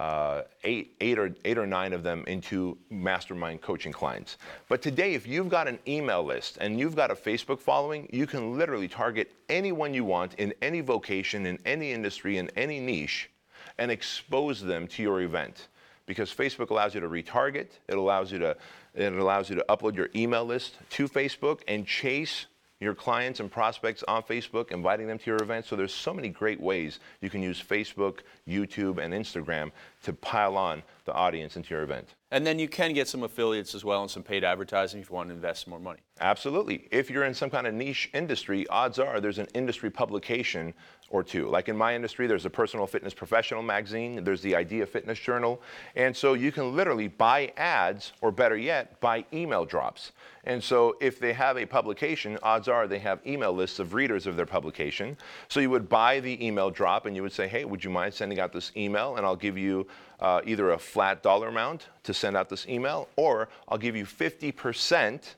Uh, 0.00 0.44
eight, 0.64 0.96
eight, 1.02 1.18
or, 1.18 1.30
eight 1.44 1.58
or 1.58 1.66
nine 1.66 1.92
of 1.92 2.02
them 2.02 2.24
into 2.26 2.78
mastermind 2.88 3.60
coaching 3.60 3.92
clients. 3.92 4.38
But 4.66 4.80
today, 4.80 5.12
if 5.12 5.26
you've 5.26 5.50
got 5.50 5.68
an 5.68 5.78
email 5.86 6.24
list 6.24 6.56
and 6.58 6.80
you've 6.80 6.96
got 6.96 7.10
a 7.10 7.14
Facebook 7.14 7.60
following, 7.60 8.08
you 8.10 8.26
can 8.26 8.56
literally 8.56 8.88
target 8.88 9.30
anyone 9.50 9.92
you 9.92 10.06
want 10.06 10.36
in 10.36 10.54
any 10.62 10.80
vocation, 10.80 11.44
in 11.44 11.58
any 11.66 11.92
industry, 11.92 12.38
in 12.38 12.48
any 12.56 12.80
niche, 12.80 13.28
and 13.76 13.90
expose 13.90 14.62
them 14.62 14.86
to 14.86 15.02
your 15.02 15.20
event 15.20 15.68
because 16.06 16.32
Facebook 16.32 16.70
allows 16.70 16.94
you 16.94 17.02
to 17.02 17.08
retarget. 17.10 17.68
It 17.86 17.98
allows 17.98 18.32
you 18.32 18.38
to 18.38 18.56
it 18.94 19.12
allows 19.12 19.50
you 19.50 19.56
to 19.56 19.64
upload 19.68 19.96
your 19.96 20.08
email 20.16 20.46
list 20.46 20.78
to 20.90 21.08
Facebook 21.10 21.60
and 21.68 21.86
chase 21.86 22.46
your 22.80 22.94
clients 22.94 23.40
and 23.40 23.50
prospects 23.50 24.02
on 24.08 24.22
Facebook, 24.22 24.72
inviting 24.72 25.06
them 25.06 25.18
to 25.18 25.26
your 25.26 25.42
event. 25.42 25.66
So 25.66 25.76
there's 25.76 25.92
so 25.92 26.14
many 26.14 26.30
great 26.30 26.60
ways 26.60 26.98
you 27.20 27.28
can 27.28 27.42
use 27.42 27.62
Facebook, 27.62 28.20
YouTube, 28.48 28.98
and 28.98 29.12
Instagram 29.12 29.70
to 30.02 30.14
pile 30.14 30.56
on 30.56 30.82
the 31.04 31.12
audience 31.12 31.56
into 31.56 31.74
your 31.74 31.82
event. 31.82 32.14
And 32.30 32.46
then 32.46 32.58
you 32.58 32.68
can 32.68 32.94
get 32.94 33.06
some 33.06 33.22
affiliates 33.22 33.74
as 33.74 33.84
well 33.84 34.02
and 34.02 34.10
some 34.10 34.22
paid 34.22 34.44
advertising 34.44 35.00
if 35.00 35.10
you 35.10 35.16
want 35.16 35.28
to 35.28 35.34
invest 35.34 35.68
more 35.68 35.80
money. 35.80 36.00
Absolutely. 36.20 36.88
If 36.90 37.10
you're 37.10 37.24
in 37.24 37.34
some 37.34 37.50
kind 37.50 37.66
of 37.66 37.74
niche 37.74 38.08
industry, 38.14 38.66
odds 38.68 38.98
are 38.98 39.20
there's 39.20 39.38
an 39.38 39.48
industry 39.54 39.90
publication 39.90 40.72
or 41.10 41.24
two. 41.24 41.48
Like 41.48 41.68
in 41.68 41.76
my 41.76 41.94
industry, 41.94 42.26
there's 42.28 42.46
a 42.46 42.50
personal 42.50 42.86
fitness 42.86 43.12
professional 43.12 43.62
magazine, 43.62 44.22
there's 44.22 44.40
the 44.40 44.54
Idea 44.54 44.86
Fitness 44.86 45.18
Journal. 45.18 45.60
And 45.96 46.16
so 46.16 46.34
you 46.34 46.52
can 46.52 46.74
literally 46.74 47.08
buy 47.08 47.52
ads, 47.56 48.12
or 48.20 48.30
better 48.30 48.56
yet, 48.56 49.00
buy 49.00 49.24
email 49.32 49.64
drops. 49.64 50.12
And 50.44 50.62
so 50.62 50.96
if 51.00 51.18
they 51.18 51.32
have 51.32 51.58
a 51.58 51.66
publication, 51.66 52.38
odds 52.42 52.68
are 52.68 52.86
they 52.86 53.00
have 53.00 53.20
email 53.26 53.52
lists 53.52 53.80
of 53.80 53.92
readers 53.92 54.26
of 54.26 54.36
their 54.36 54.46
publication. 54.46 55.16
So 55.48 55.60
you 55.60 55.68
would 55.70 55.88
buy 55.88 56.20
the 56.20 56.44
email 56.44 56.70
drop 56.70 57.06
and 57.06 57.14
you 57.14 57.22
would 57.22 57.32
say, 57.32 57.48
hey, 57.48 57.64
would 57.64 57.82
you 57.82 57.90
mind 57.90 58.14
sending 58.14 58.38
out 58.38 58.52
this 58.52 58.70
email? 58.76 59.16
And 59.16 59.26
I'll 59.26 59.36
give 59.36 59.58
you 59.58 59.86
uh, 60.20 60.40
either 60.46 60.70
a 60.70 60.78
flat 60.78 61.22
dollar 61.22 61.48
amount 61.48 61.88
to 62.04 62.14
send 62.14 62.36
out 62.36 62.48
this 62.48 62.68
email, 62.68 63.08
or 63.16 63.48
I'll 63.68 63.78
give 63.78 63.96
you 63.96 64.04
50% 64.04 65.34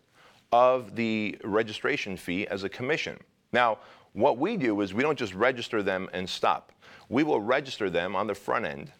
of 0.52 0.94
the 0.94 1.38
registration 1.44 2.16
fee 2.16 2.46
as 2.46 2.62
a 2.62 2.68
commission. 2.68 3.18
Now, 3.52 3.78
what 4.12 4.38
we 4.38 4.56
do 4.56 4.80
is 4.80 4.92
we 4.92 5.02
don't 5.02 5.18
just 5.18 5.34
register 5.34 5.82
them 5.82 6.08
and 6.12 6.28
stop. 6.28 6.72
We 7.08 7.24
will 7.24 7.40
register 7.40 7.90
them 7.90 8.14
on 8.14 8.26
the 8.26 8.34
front 8.34 8.66
end 8.66 8.92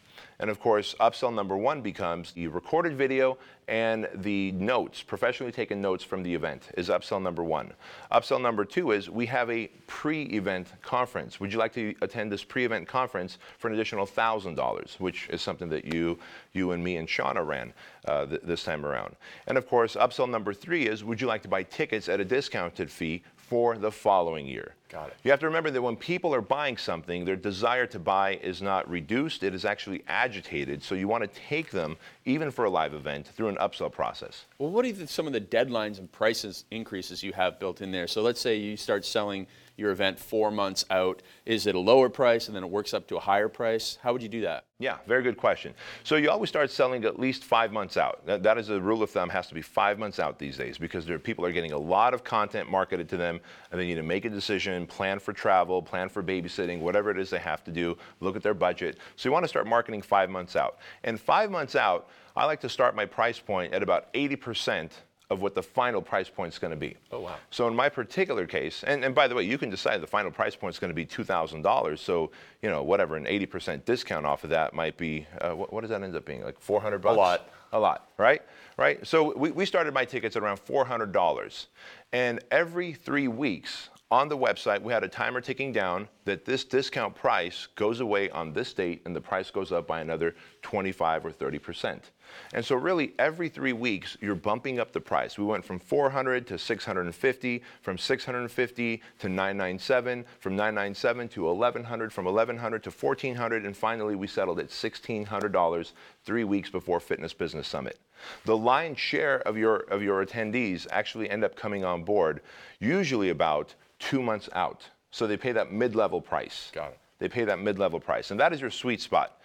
And 0.42 0.50
of 0.50 0.59
course, 0.59 0.97
upsell 0.99 1.33
number 1.33 1.57
one 1.57 1.83
becomes 1.83 2.33
the 2.33 2.49
recorded 2.49 2.97
video 2.97 3.38
and 3.69 4.09
the 4.12 4.50
notes, 4.52 5.00
professionally 5.00 5.52
taken 5.52 5.81
notes 5.81 6.02
from 6.02 6.25
the 6.25 6.35
event, 6.35 6.71
is 6.76 6.88
upsell 6.88 7.23
number 7.23 7.45
one. 7.45 7.73
Upsell 8.11 8.40
number 8.40 8.64
two 8.64 8.90
is 8.90 9.09
we 9.09 9.25
have 9.26 9.49
a 9.50 9.69
pre 9.87 10.25
event 10.25 10.66
conference. 10.83 11.38
Would 11.38 11.52
you 11.52 11.61
like 11.61 11.73
to 11.75 11.95
attend 12.02 12.33
this 12.33 12.42
pre 12.42 12.64
event 12.64 12.88
conference 12.88 13.38
for 13.59 13.69
an 13.69 13.75
additional 13.75 14.04
$1,000, 14.04 14.99
which 14.99 15.28
is 15.28 15.40
something 15.40 15.69
that 15.69 15.95
you, 15.95 16.19
you 16.54 16.73
and 16.73 16.83
me 16.83 16.97
and 16.97 17.07
Shauna 17.07 17.47
ran 17.47 17.73
uh, 18.07 18.26
th- 18.26 18.40
this 18.42 18.64
time 18.64 18.85
around? 18.85 19.14
And 19.47 19.57
of 19.57 19.69
course, 19.69 19.95
upsell 19.95 20.28
number 20.28 20.52
three 20.52 20.88
is 20.88 21.04
would 21.04 21.21
you 21.21 21.28
like 21.28 21.42
to 21.42 21.49
buy 21.49 21.62
tickets 21.62 22.09
at 22.09 22.19
a 22.19 22.25
discounted 22.25 22.90
fee 22.90 23.23
for 23.52 23.76
the 23.76 23.92
following 23.92 24.47
year. 24.47 24.75
Got 24.88 25.09
it. 25.09 25.16
You 25.25 25.30
have 25.30 25.40
to 25.40 25.47
remember 25.47 25.71
that 25.71 25.82
when 25.82 25.94
people 25.94 26.35
are 26.35 26.40
buying 26.40 26.78
something, 26.78 27.26
their 27.26 27.37
desire 27.37 27.85
to 27.88 27.99
buy 27.99 28.37
is 28.37 28.62
not 28.62 28.88
reduced, 28.88 29.42
it 29.42 29.54
is 29.54 29.66
actually 29.66 30.02
agitated. 30.09 30.82
So 30.82 30.94
you 30.94 31.06
want 31.06 31.23
to 31.23 31.40
take 31.49 31.71
them, 31.71 31.99
even 32.25 32.50
for 32.50 32.64
a 32.64 32.71
live 32.71 32.94
event, 32.94 33.28
through 33.28 33.49
an 33.49 33.56
upsell 33.56 33.92
process. 33.92 34.47
Well, 34.56 34.71
what 34.71 34.87
are 34.87 35.06
some 35.06 35.26
of 35.26 35.35
the 35.35 35.40
deadlines 35.40 35.99
and 35.99 36.11
prices 36.11 36.64
increases 36.71 37.23
you 37.23 37.35
have 37.35 37.61
built 37.61 37.82
in 37.82 37.92
there? 37.92 38.06
So 38.06 38.23
let's 38.23 38.40
say 38.40 38.56
you 38.56 38.75
start 38.75 39.04
selling 39.04 39.47
your 39.83 39.91
event 39.91 40.19
four 40.19 40.51
months 40.51 40.87
out? 40.89 41.21
Is 41.45 41.67
it 41.67 41.75
a 41.75 41.79
lower 41.79 42.09
price 42.09 42.47
and 42.47 42.57
then 42.57 42.62
it 42.65 42.71
works 42.71 42.95
up 42.95 43.07
to 43.09 43.17
a 43.17 43.21
higher 43.21 43.49
price? 43.49 43.99
How 44.03 44.12
would 44.12 44.23
you 44.23 44.29
do 44.29 44.41
that? 44.43 44.65
Yeah, 44.79 44.99
very 45.07 45.23
good 45.23 45.37
question. 45.37 45.75
So 46.03 46.17
you 46.17 46.31
always 46.31 46.49
start 46.49 46.71
selling 46.71 47.05
at 47.05 47.19
least 47.19 47.45
five 47.45 47.73
months 47.73 47.97
out. 47.97 48.25
that, 48.27 48.43
that 48.43 48.59
is 48.59 48.71
a 48.71 48.81
rule 48.81 49.03
of 49.03 49.11
thumb, 49.11 49.29
has 49.29 49.47
to 49.49 49.55
be 49.55 49.62
five 49.62 49.99
months 49.99 50.19
out 50.19 50.39
these 50.39 50.57
days 50.57 50.79
because 50.79 51.05
there, 51.05 51.19
people 51.19 51.45
are 51.45 51.53
getting 51.53 51.73
a 51.73 51.79
lot 51.79 52.15
of 52.15 52.25
content 52.25 52.71
marketed 52.71 53.09
to 53.11 53.17
them 53.17 53.41
and 53.71 53.81
they 53.81 53.87
need 53.87 53.97
to 53.97 54.03
make 54.03 54.25
a 54.25 54.31
decision, 54.31 54.87
plan 54.87 55.19
for 55.19 55.33
travel, 55.33 55.83
plan 55.83 56.09
for 56.09 56.23
babysitting, 56.23 56.81
whatever 56.81 57.11
it 57.11 57.19
is 57.19 57.29
they 57.29 57.39
have 57.39 57.62
to 57.65 57.71
do, 57.71 57.97
look 58.21 58.37
at 58.37 58.43
their 58.43 58.55
budget. 58.55 58.99
So 59.17 59.29
you 59.29 59.33
want 59.33 59.45
to 59.45 59.49
start 59.49 59.67
marketing 59.67 60.03
five 60.03 60.31
months 60.31 60.57
out. 60.57 60.79
And 61.05 61.21
five 61.21 61.51
months 61.51 61.77
out, 61.77 62.09
I 62.35 62.47
like 62.47 62.61
to 62.61 62.69
start 62.69 62.97
my 62.97 63.05
price 63.05 63.39
point 63.39 63.75
at 63.75 63.83
about 63.83 64.12
80% 64.15 64.91
of 65.33 65.41
what 65.41 65.55
the 65.55 65.62
final 65.62 66.03
price 66.03 66.29
point 66.29 66.53
is 66.53 66.59
going 66.59 66.71
to 66.71 66.77
be. 66.77 66.95
Oh, 67.11 67.21
wow. 67.21 67.37
So 67.51 67.67
in 67.67 67.75
my 67.75 67.89
particular 67.89 68.47
case, 68.47 68.85
and, 68.85 69.03
and 69.05 69.15
by 69.15 69.27
the 69.27 69.35
way, 69.35 69.45
you 69.45 69.57
can 69.57 69.71
decide 69.71 70.01
the 70.03 70.07
final 70.07 70.31
price 70.31 70.55
point 70.55 70.75
is 70.75 70.79
going 70.79 70.91
to 70.91 70.95
be 70.95 71.07
$2,000. 71.07 71.99
So, 71.99 72.31
you 72.61 72.69
know, 72.69 72.83
whatever, 72.83 73.17
an 73.17 73.25
80% 73.25 73.85
discount 73.87 74.27
off 74.27 74.45
of 74.45 74.51
that 74.51 74.75
might 74.75 74.97
be, 74.99 75.27
uh, 75.41 75.53
what, 75.53 75.73
what, 75.73 75.81
does 75.81 75.91
that 75.91 76.03
end 76.03 76.15
up 76.15 76.27
being? 76.27 76.45
Like 76.45 76.61
400 76.61 76.99
bucks? 76.99 77.15
A 77.15 77.19
lot. 77.19 77.49
A 77.75 77.81
lot, 77.81 78.09
right? 78.19 78.43
Right? 78.77 79.05
So 79.07 79.35
we, 79.35 79.51
we 79.51 79.65
started 79.65 79.95
my 79.95 80.05
tickets 80.05 80.37
at 80.37 80.43
around 80.43 80.59
$400. 80.59 81.67
And 82.12 82.41
every 82.51 82.93
three 82.93 83.29
weeks, 83.29 83.89
on 84.12 84.28
the 84.28 84.37
website, 84.37 84.83
we 84.83 84.92
had 84.92 85.02
a 85.02 85.09
timer 85.09 85.40
ticking 85.40 85.73
down 85.73 86.07
that 86.26 86.45
this 86.45 86.64
discount 86.64 87.14
price 87.14 87.66
goes 87.76 88.00
away 88.00 88.28
on 88.28 88.52
this 88.52 88.75
date 88.75 89.00
and 89.07 89.16
the 89.16 89.21
price 89.21 89.50
goes 89.50 89.73
up 89.73 89.87
by 89.87 90.02
another 90.02 90.37
25 90.61 91.25
or 91.25 91.33
30 91.33 91.59
percent. 91.59 92.11
And 92.52 92.62
so 92.62 92.76
really 92.76 93.14
every 93.19 93.49
three 93.49 93.73
weeks 93.73 94.19
you're 94.21 94.35
bumping 94.35 94.78
up 94.78 94.92
the 94.92 95.00
price. 95.00 95.38
We 95.38 95.47
went 95.47 95.64
from 95.64 95.78
400 95.78 96.47
to 96.49 96.59
650, 96.59 97.62
from 97.81 97.97
650 97.97 99.02
to 99.19 99.28
997, 99.31 100.26
from 100.40 100.57
997 100.57 101.28
to 101.28 101.45
1100, 101.45 102.12
from 102.12 102.26
1100 102.26 102.85
to 102.85 102.90
1400, 102.90 103.64
and 103.64 103.75
finally 103.75 104.14
we 104.14 104.26
settled 104.26 104.61
at 104.61 104.69
$1,600 104.69 105.92
three 106.25 106.45
weeks 106.45 106.69
before 106.69 107.00
Fitness 107.00 107.33
Business 107.33 107.66
Summit. 107.66 107.99
The 108.45 108.57
lion's 108.57 109.00
share 109.00 109.40
of 109.49 109.57
your, 109.57 109.78
of 109.90 110.02
your 110.02 110.25
attendees 110.25 110.87
actually 110.90 111.31
end 111.31 111.45
up 111.45 111.57
coming 111.57 111.83
on 111.83 112.04
board 112.04 112.42
usually 112.78 113.31
about 113.31 113.75
two 114.09 114.23
months 114.23 114.49
out. 114.52 114.88
So 115.11 115.26
they 115.26 115.37
pay 115.37 115.52
that 115.52 115.73
mid-level 115.73 116.21
price. 116.21 116.71
Got 116.73 116.92
it. 116.92 116.99
They 117.18 117.28
pay 117.28 117.44
that 117.44 117.61
mid-level 117.61 118.00
price, 118.00 118.30
and 118.30 118.40
that 118.40 118.52
is 118.52 118.61
your 118.61 118.71
sweet 118.71 119.00
spot. 119.00 119.40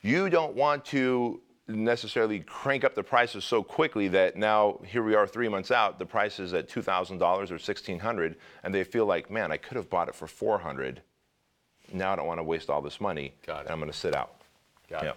You 0.00 0.28
don't 0.28 0.54
want 0.54 0.84
to 0.86 1.40
necessarily 1.66 2.40
crank 2.40 2.84
up 2.84 2.94
the 2.94 3.02
prices 3.02 3.44
so 3.44 3.62
quickly 3.62 4.08
that 4.08 4.36
now 4.36 4.78
here 4.86 5.02
we 5.02 5.14
are 5.14 5.26
three 5.26 5.48
months 5.48 5.70
out, 5.70 5.98
the 5.98 6.04
price 6.04 6.38
is 6.38 6.52
at 6.52 6.68
$2,000 6.68 7.20
or 7.22 7.36
1600 7.36 8.36
and 8.62 8.74
they 8.74 8.84
feel 8.84 9.06
like, 9.06 9.30
man, 9.30 9.50
I 9.50 9.56
could 9.56 9.76
have 9.76 9.88
bought 9.88 10.08
it 10.08 10.14
for 10.14 10.26
400 10.26 11.00
Now 11.92 12.12
I 12.12 12.16
don't 12.16 12.26
want 12.26 12.38
to 12.38 12.44
waste 12.44 12.68
all 12.68 12.82
this 12.82 13.00
money. 13.00 13.32
Got 13.46 13.60
it. 13.60 13.60
And 13.62 13.70
I'm 13.70 13.78
going 13.78 13.90
to 13.90 13.96
sit 13.96 14.14
out. 14.14 14.42
Got 14.90 15.04
it. 15.04 15.16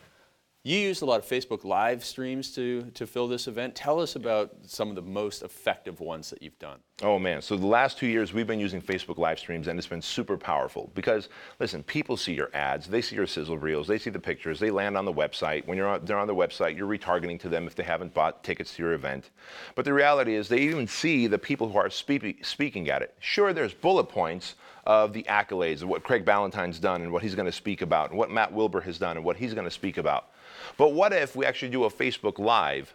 You 0.68 0.78
used 0.78 1.02
a 1.02 1.06
lot 1.06 1.22
of 1.22 1.26
Facebook 1.26 1.64
live 1.64 2.04
streams 2.04 2.54
to, 2.56 2.92
to 2.96 3.08
fill 3.08 3.30
this 3.30 3.48
event. 3.48 3.74
Tell 3.74 4.02
us 4.02 4.18
about 4.18 4.54
some 4.64 4.90
of 4.90 4.96
the 4.96 5.02
most 5.02 5.42
effective 5.42 6.02
ones 6.02 6.30
that 6.30 6.44
you've 6.44 6.60
done. 6.60 6.80
Oh 7.02 7.18
man, 7.18 7.42
so 7.42 7.56
the 7.56 7.66
last 7.66 7.98
two 7.98 8.08
years 8.08 8.34
we've 8.34 8.48
been 8.48 8.60
using 8.60 8.82
Facebook 8.82 9.18
live 9.18 9.40
streams 9.40 9.70
and 9.70 9.80
it's 9.80 9.88
been 9.88 10.02
super 10.02 10.36
powerful 10.36 10.92
because 10.94 11.30
listen, 11.62 11.84
people 11.84 12.18
see 12.18 12.34
your 12.34 12.50
ads, 12.54 12.86
they 12.86 13.02
see 13.02 13.16
your 13.16 13.28
sizzle 13.28 13.58
reels, 13.58 13.88
they 13.88 13.98
see 13.98 14.10
the 14.10 14.20
pictures, 14.20 14.60
they 14.60 14.70
land 14.70 14.98
on 14.98 15.06
the 15.06 15.14
website. 15.14 15.66
When 15.68 15.78
you're 15.78 15.88
on, 15.88 16.04
they're 16.04 16.20
on 16.20 16.28
the 16.28 16.36
website, 16.36 16.76
you're 16.76 16.90
retargeting 16.90 17.40
to 17.40 17.48
them 17.48 17.66
if 17.66 17.74
they 17.74 17.84
haven't 17.84 18.14
bought 18.14 18.44
tickets 18.44 18.76
to 18.76 18.84
your 18.84 18.92
event. 18.92 19.30
But 19.76 19.86
the 19.86 19.94
reality 19.94 20.36
is 20.36 20.50
they 20.50 20.60
even 20.64 20.86
see 20.86 21.28
the 21.28 21.40
people 21.40 21.70
who 21.70 21.78
are 21.78 21.90
speak, 21.90 22.44
speaking 22.44 22.90
at 22.90 23.02
it. 23.02 23.16
Sure, 23.20 23.54
there's 23.54 23.74
bullet 23.74 24.10
points 24.10 24.56
of 24.86 25.14
the 25.14 25.24
accolades 25.30 25.82
of 25.82 25.88
what 25.88 26.04
Craig 26.04 26.26
Ballantyne's 26.26 26.78
done 26.78 27.04
and 27.04 27.14
what 27.14 27.24
he's 27.24 27.36
going 27.36 27.46
to 27.46 27.54
speak 27.54 27.82
about 27.82 28.10
and 28.10 28.20
what 28.20 28.30
Matt 28.30 28.52
Wilbur 28.52 28.82
has 28.82 28.98
done 28.98 29.16
and 29.16 29.26
what 29.26 29.38
he's 29.38 29.54
going 29.54 29.64
to 29.64 29.72
speak 29.72 29.98
about. 29.98 30.28
But 30.76 30.94
what 30.94 31.14
if 31.14 31.36
we 31.36 31.46
actually 31.46 31.70
do 31.70 31.86
a 31.86 31.90
Facebook 31.90 32.40
Live 32.40 32.94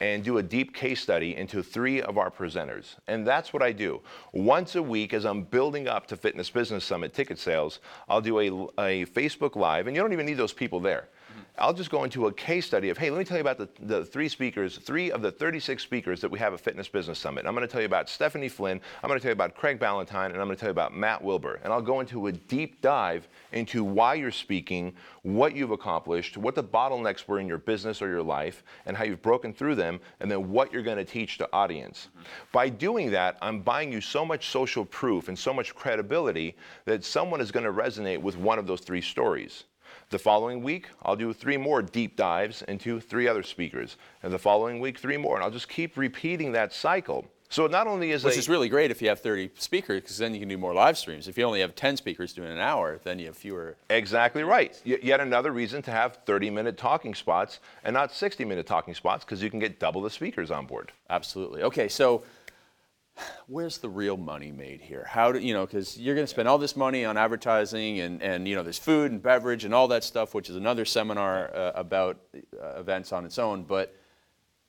and 0.00 0.22
do 0.22 0.38
a 0.38 0.42
deep 0.42 0.74
case 0.74 1.00
study 1.00 1.34
into 1.36 1.62
three 1.62 2.02
of 2.02 2.18
our 2.18 2.30
presenters. 2.30 2.96
And 3.06 3.26
that's 3.26 3.52
what 3.52 3.62
I 3.62 3.72
do. 3.72 4.02
Once 4.32 4.74
a 4.74 4.82
week, 4.82 5.14
as 5.14 5.24
I'm 5.24 5.42
building 5.42 5.88
up 5.88 6.06
to 6.08 6.16
Fitness 6.16 6.50
Business 6.50 6.84
Summit 6.84 7.14
ticket 7.14 7.38
sales, 7.38 7.80
I'll 8.08 8.20
do 8.20 8.38
a, 8.38 8.46
a 8.78 9.06
Facebook 9.06 9.56
Live, 9.56 9.86
and 9.86 9.96
you 9.96 10.02
don't 10.02 10.12
even 10.12 10.26
need 10.26 10.36
those 10.36 10.52
people 10.52 10.80
there. 10.80 11.08
I'll 11.58 11.72
just 11.72 11.90
go 11.90 12.04
into 12.04 12.26
a 12.26 12.32
case 12.32 12.66
study 12.66 12.90
of, 12.90 12.98
hey, 12.98 13.08
let 13.08 13.18
me 13.18 13.24
tell 13.24 13.38
you 13.38 13.40
about 13.40 13.56
the, 13.56 13.68
the 13.80 14.04
three 14.04 14.28
speakers, 14.28 14.76
three 14.76 15.10
of 15.10 15.22
the 15.22 15.30
36 15.30 15.82
speakers 15.82 16.20
that 16.20 16.30
we 16.30 16.38
have 16.38 16.52
at 16.52 16.60
Fitness 16.60 16.86
Business 16.86 17.18
Summit. 17.18 17.46
I'm 17.46 17.54
going 17.54 17.66
to 17.66 17.70
tell 17.70 17.80
you 17.80 17.86
about 17.86 18.10
Stephanie 18.10 18.48
Flynn, 18.48 18.80
I'm 19.02 19.08
going 19.08 19.18
to 19.18 19.22
tell 19.22 19.30
you 19.30 19.34
about 19.34 19.54
Craig 19.54 19.78
Ballantyne, 19.78 20.32
and 20.32 20.40
I'm 20.40 20.46
going 20.46 20.56
to 20.56 20.60
tell 20.60 20.68
you 20.68 20.72
about 20.72 20.94
Matt 20.94 21.22
Wilbur. 21.22 21.60
And 21.64 21.72
I'll 21.72 21.80
go 21.80 22.00
into 22.00 22.26
a 22.26 22.32
deep 22.32 22.82
dive 22.82 23.28
into 23.52 23.84
why 23.84 24.14
you're 24.14 24.30
speaking, 24.30 24.92
what 25.22 25.56
you've 25.56 25.70
accomplished, 25.70 26.36
what 26.36 26.54
the 26.54 26.64
bottlenecks 26.64 27.26
were 27.26 27.40
in 27.40 27.48
your 27.48 27.58
business 27.58 28.02
or 28.02 28.08
your 28.08 28.22
life, 28.22 28.62
and 28.84 28.94
how 28.94 29.04
you've 29.04 29.22
broken 29.22 29.54
through 29.54 29.76
them, 29.76 29.98
and 30.20 30.30
then 30.30 30.50
what 30.50 30.72
you're 30.72 30.82
going 30.82 30.98
to 30.98 31.04
teach 31.04 31.38
the 31.38 31.48
audience. 31.54 32.08
Mm-hmm. 32.10 32.22
By 32.52 32.68
doing 32.68 33.10
that, 33.12 33.38
I'm 33.40 33.60
buying 33.60 33.90
you 33.90 34.02
so 34.02 34.26
much 34.26 34.50
social 34.50 34.84
proof 34.84 35.28
and 35.28 35.38
so 35.38 35.54
much 35.54 35.74
credibility 35.74 36.54
that 36.84 37.02
someone 37.02 37.40
is 37.40 37.50
going 37.50 37.64
to 37.64 37.72
resonate 37.72 38.20
with 38.20 38.36
one 38.36 38.58
of 38.58 38.66
those 38.66 38.80
three 38.80 39.00
stories. 39.00 39.64
The 40.08 40.18
following 40.20 40.62
week, 40.62 40.88
I'll 41.02 41.16
do 41.16 41.32
three 41.32 41.56
more 41.56 41.82
deep 41.82 42.16
dives 42.16 42.62
into 42.62 43.00
three 43.00 43.26
other 43.26 43.42
speakers. 43.42 43.96
And 44.22 44.32
the 44.32 44.38
following 44.38 44.78
week, 44.78 44.98
three 44.98 45.16
more. 45.16 45.34
And 45.34 45.42
I'll 45.44 45.50
just 45.50 45.68
keep 45.68 45.96
repeating 45.96 46.52
that 46.52 46.72
cycle. 46.72 47.26
So 47.48 47.66
not 47.66 47.88
only 47.88 48.12
is 48.12 48.22
Which 48.22 48.36
a, 48.36 48.38
is 48.38 48.48
really 48.48 48.68
great 48.68 48.90
if 48.92 49.02
you 49.02 49.08
have 49.08 49.20
30 49.20 49.50
speakers, 49.56 50.02
because 50.02 50.18
then 50.18 50.32
you 50.32 50.40
can 50.40 50.48
do 50.48 50.58
more 50.58 50.74
live 50.74 50.96
streams. 50.96 51.26
If 51.26 51.36
you 51.36 51.44
only 51.44 51.60
have 51.60 51.74
10 51.74 51.96
speakers 51.96 52.32
doing 52.32 52.50
an 52.50 52.58
hour, 52.58 53.00
then 53.02 53.18
you 53.18 53.26
have 53.26 53.36
fewer. 53.36 53.76
Exactly 53.90 54.44
right. 54.44 54.80
Y- 54.86 54.98
yet 55.02 55.20
another 55.20 55.50
reason 55.52 55.82
to 55.82 55.90
have 55.90 56.18
30 56.24 56.50
minute 56.50 56.76
talking 56.76 57.14
spots 57.14 57.58
and 57.84 57.94
not 57.94 58.12
60 58.12 58.44
minute 58.44 58.66
talking 58.66 58.94
spots, 58.94 59.24
because 59.24 59.42
you 59.42 59.50
can 59.50 59.58
get 59.58 59.80
double 59.80 60.02
the 60.02 60.10
speakers 60.10 60.50
on 60.52 60.66
board. 60.66 60.92
Absolutely. 61.10 61.62
Okay, 61.62 61.88
so 61.88 62.22
where's 63.46 63.78
the 63.78 63.88
real 63.88 64.16
money 64.16 64.50
made 64.50 64.80
here? 64.80 65.04
How 65.08 65.32
do 65.32 65.38
you 65.38 65.54
know? 65.54 65.66
Because 65.66 65.98
you're 65.98 66.14
going 66.14 66.26
to 66.26 66.30
spend 66.30 66.48
all 66.48 66.58
this 66.58 66.76
money 66.76 67.04
on 67.04 67.16
advertising, 67.16 68.00
and 68.00 68.22
and 68.22 68.46
you 68.48 68.54
know 68.54 68.62
there's 68.62 68.78
food 68.78 69.10
and 69.10 69.22
beverage 69.22 69.64
and 69.64 69.74
all 69.74 69.88
that 69.88 70.04
stuff, 70.04 70.34
which 70.34 70.50
is 70.50 70.56
another 70.56 70.84
seminar 70.84 71.54
uh, 71.54 71.72
about 71.74 72.18
uh, 72.34 72.80
events 72.80 73.12
on 73.12 73.24
its 73.24 73.38
own. 73.38 73.64
But 73.64 73.94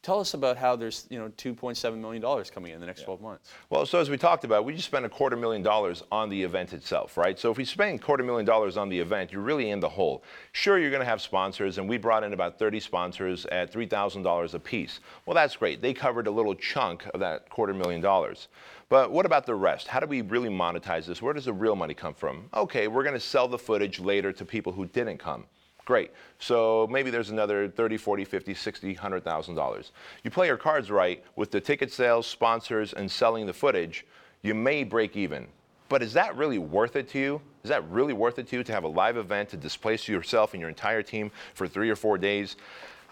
Tell 0.08 0.22
us 0.22 0.34
about 0.34 0.56
how 0.56 0.78
there's 0.78 1.06
you 1.10 1.20
know 1.20 1.28
2.7 1.38 1.98
million 1.98 2.22
dollars 2.22 2.50
coming 2.50 2.72
in 2.72 2.80
the 2.80 2.86
next 2.86 3.02
yeah. 3.02 3.08
12 3.08 3.22
months. 3.22 3.52
Well, 3.70 3.86
so 3.86 4.00
as 4.00 4.10
we 4.10 4.18
talked 4.18 4.46
about, 4.46 4.64
we 4.64 4.74
just 4.74 4.86
spent 4.86 5.06
a 5.06 5.10
quarter 5.10 5.36
million 5.36 5.62
dollars 5.62 6.02
on 6.14 6.30
the 6.30 6.42
event 6.42 6.72
itself, 6.72 7.18
right? 7.18 7.38
So 7.38 7.52
if 7.52 7.58
we 7.58 7.66
spend 7.66 8.02
quarter 8.02 8.24
million 8.24 8.46
dollars 8.46 8.78
on 8.78 8.88
the 8.88 8.98
event, 8.98 9.34
you're 9.34 9.42
really 9.42 9.70
in 9.72 9.82
the 9.82 9.90
hole. 9.90 10.24
Sure, 10.54 10.80
you're 10.80 10.92
going 10.92 11.02
to 11.02 11.06
have 11.06 11.22
sponsors, 11.22 11.78
and 11.78 11.90
we 11.90 11.98
brought 11.98 12.24
in 12.24 12.32
about 12.32 12.58
30 12.58 12.80
sponsors 12.80 13.46
at 13.48 13.74
$3,000 13.74 14.54
a 14.54 14.60
piece. 14.60 15.02
Well, 15.26 15.36
that's 15.36 15.58
great. 15.58 15.82
They 15.82 15.94
covered 15.94 16.28
a 16.28 16.32
little 16.32 16.56
chunk 16.56 17.06
of 17.14 17.20
that 17.20 17.50
quarter 17.50 17.74
million 17.74 18.00
dollars. 18.00 18.48
But 18.88 19.12
what 19.12 19.26
about 19.26 19.46
the 19.46 19.56
rest? 19.56 19.90
How 19.90 20.00
do 20.00 20.08
we 20.08 20.22
really 20.22 20.48
monetize 20.48 21.06
this? 21.06 21.22
Where 21.22 21.34
does 21.34 21.46
the 21.46 21.54
real 21.54 21.76
money 21.76 21.94
come 21.94 22.14
from? 22.14 22.50
Okay, 22.54 22.88
we're 22.88 23.04
going 23.04 23.14
to 23.14 23.20
sell 23.20 23.50
the 23.50 23.58
footage 23.58 24.00
later 24.00 24.32
to 24.32 24.46
people 24.46 24.72
who 24.72 24.86
didn't 24.86 25.18
come. 25.18 25.48
Great. 25.88 26.12
So 26.38 26.86
maybe 26.92 27.10
there's 27.10 27.30
another 27.30 27.70
30, 27.70 27.96
40, 27.96 28.26
50, 28.26 28.54
60, 28.54 28.96
$100,000. 28.96 29.92
You 30.22 30.30
play 30.30 30.48
your 30.48 30.58
cards 30.58 30.92
right 30.92 31.24
with 31.38 31.50
the 31.50 31.62
ticket 31.62 31.94
sales, 31.94 32.28
sponsors, 32.28 32.92
and 32.92 33.10
selling 33.10 33.46
the 33.46 33.54
footage, 33.54 34.06
you 34.42 34.54
may 34.54 34.84
break 34.84 35.16
even. 35.16 35.48
But 35.88 36.04
is 36.04 36.12
that 36.12 36.36
really 36.36 36.58
worth 36.58 36.98
it 36.98 37.08
to 37.12 37.20
you? 37.20 37.42
Is 37.64 37.70
that 37.70 37.90
really 37.90 38.12
worth 38.12 38.38
it 38.38 38.50
to 38.50 38.58
you 38.58 38.64
to 38.66 38.74
have 38.74 38.84
a 38.84 38.88
live 38.90 39.16
event 39.16 39.48
to 39.52 39.56
displace 39.56 40.10
yourself 40.10 40.54
and 40.54 40.60
your 40.60 40.68
entire 40.68 41.02
team 41.02 41.32
for 41.54 41.70
three 41.70 41.90
or 41.90 41.96
four 41.96 42.18
days? 42.18 42.58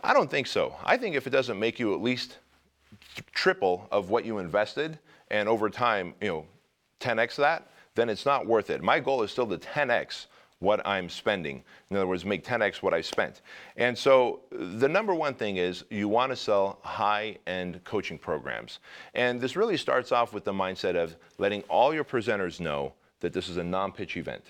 I 0.04 0.14
don't 0.14 0.30
think 0.30 0.46
so. 0.46 0.76
I 0.84 0.98
think 0.98 1.16
if 1.16 1.28
it 1.28 1.30
doesn't 1.30 1.58
make 1.58 1.80
you 1.80 1.94
at 1.94 2.02
least 2.02 2.40
triple 3.32 3.88
of 3.90 4.10
what 4.10 4.26
you 4.26 4.40
invested 4.40 5.00
and 5.32 5.48
over 5.48 5.70
time, 5.70 6.14
you 6.20 6.28
know, 6.28 6.46
10x 7.00 7.38
that, 7.38 7.70
then 7.96 8.10
it's 8.10 8.26
not 8.26 8.46
worth 8.46 8.70
it. 8.70 8.84
My 8.84 9.00
goal 9.00 9.24
is 9.24 9.32
still 9.32 9.48
to 9.48 9.58
10x 9.58 10.26
what 10.60 10.86
I'm 10.86 11.10
spending. 11.10 11.64
In 11.90 11.98
other 11.98 12.08
words, 12.08 12.26
make 12.26 12.46
10x 12.46 12.82
what 12.82 12.94
I 12.94 13.02
spent. 13.02 13.42
And 13.78 13.98
so 13.98 14.42
the 14.52 14.88
number 14.88 15.14
one 15.14 15.34
thing 15.34 15.58
is 15.58 15.84
you 15.90 16.08
want 16.08 16.32
to 16.32 16.36
sell 16.36 16.80
high 16.84 17.38
end 17.46 17.84
coaching 17.84 18.18
programs. 18.18 18.80
And 19.14 19.40
this 19.40 19.56
really 19.56 19.78
starts 19.78 20.12
off 20.12 20.34
with 20.34 20.46
the 20.46 20.54
mindset 20.54 20.96
of 20.96 21.16
letting 21.38 21.62
all 21.64 21.94
your 21.94 22.06
presenters 22.06 22.60
know 22.60 22.94
that 23.20 23.34
this 23.34 23.50
is 23.50 23.58
a 23.58 23.64
non 23.64 23.92
pitch 23.92 24.18
event. 24.18 24.44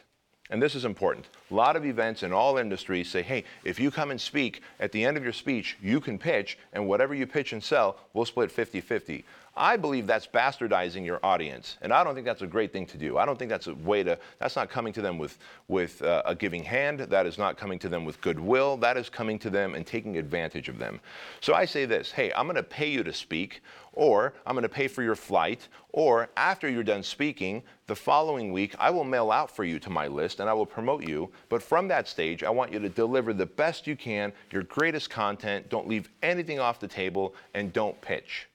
And 0.51 0.62
this 0.62 0.75
is 0.75 0.85
important. 0.85 1.27
A 1.50 1.55
lot 1.55 1.75
of 1.75 1.85
events 1.85 2.21
in 2.21 2.31
all 2.31 2.59
industries 2.59 3.09
say, 3.09 3.24
hey, 3.24 3.45
if 3.63 3.79
you 3.79 3.89
come 3.89 4.12
and 4.12 4.21
speak, 4.21 4.62
at 4.79 4.91
the 4.91 5.03
end 5.03 5.17
of 5.17 5.24
your 5.24 5.33
speech, 5.33 5.75
you 5.81 6.00
can 6.00 6.19
pitch, 6.19 6.59
and 6.71 6.88
whatever 6.88 7.15
you 7.15 7.25
pitch 7.25 7.51
and 7.53 7.63
sell, 7.63 7.97
we'll 8.13 8.25
split 8.25 8.51
50 8.51 8.79
50. 8.79 9.25
I 9.57 9.77
believe 9.77 10.05
that's 10.05 10.27
bastardizing 10.27 11.05
your 11.05 11.19
audience, 11.24 11.77
and 11.81 11.93
I 11.93 12.03
don't 12.03 12.13
think 12.13 12.25
that's 12.25 12.41
a 12.41 12.47
great 12.47 12.74
thing 12.74 12.85
to 12.88 12.97
do. 12.97 13.17
I 13.17 13.25
don't 13.25 13.39
think 13.39 13.50
that's 13.50 13.67
a 13.67 13.75
way 13.75 14.03
to, 14.03 14.19
that's 14.38 14.57
not 14.57 14.69
coming 14.69 14.91
to 14.91 15.01
them 15.01 15.17
with, 15.17 15.38
with 15.69 16.01
uh, 16.01 16.24
a 16.25 16.35
giving 16.35 16.62
hand. 16.62 17.00
That 17.00 17.25
is 17.25 17.38
not 17.38 17.57
coming 17.57 17.79
to 17.79 17.88
them 17.88 18.03
with 18.03 18.19
goodwill. 18.19 18.75
That 18.75 18.97
is 18.97 19.09
coming 19.09 19.39
to 19.39 19.50
them 19.50 19.74
and 19.75 19.88
taking 19.88 20.17
advantage 20.17 20.67
of 20.67 20.77
them. 20.77 21.00
So 21.39 21.53
I 21.53 21.63
say 21.63 21.85
this 21.85 22.12
hey, 22.12 22.33
I'm 22.33 22.47
going 22.47 22.57
to 22.57 22.63
pay 22.63 22.89
you 22.89 23.01
to 23.03 23.13
speak, 23.13 23.62
or 23.93 24.33
I'm 24.45 24.55
going 24.55 24.63
to 24.63 24.69
pay 24.69 24.89
for 24.89 25.03
your 25.03 25.15
flight, 25.15 25.69
or 25.93 26.29
after 26.35 26.69
you're 26.69 26.83
done 26.83 27.01
speaking, 27.03 27.63
the 27.88 27.95
following 27.95 28.51
week, 28.51 28.75
I 28.77 28.89
will 28.89 29.05
mail 29.05 29.31
out 29.31 29.50
for 29.50 29.63
you 29.63 29.79
to 29.79 29.89
my 29.89 30.07
list 30.07 30.41
and 30.41 30.50
I 30.50 30.53
will 30.53 30.65
promote 30.65 31.07
you. 31.07 31.31
But 31.47 31.63
from 31.63 31.88
that 31.88 32.09
stage, 32.09 32.43
I 32.43 32.50
want 32.50 32.74
you 32.74 32.79
to 32.79 32.89
deliver 32.89 33.33
the 33.33 33.45
best 33.45 33.88
you 33.88 33.95
can, 33.95 34.33
your 34.51 34.63
greatest 34.63 35.09
content, 35.09 35.69
don't 35.69 35.88
leave 35.88 36.09
anything 36.21 36.59
off 36.59 36.81
the 36.81 36.88
table, 36.89 37.35
and 37.53 37.71
don't 37.71 38.00
pitch. 38.01 38.50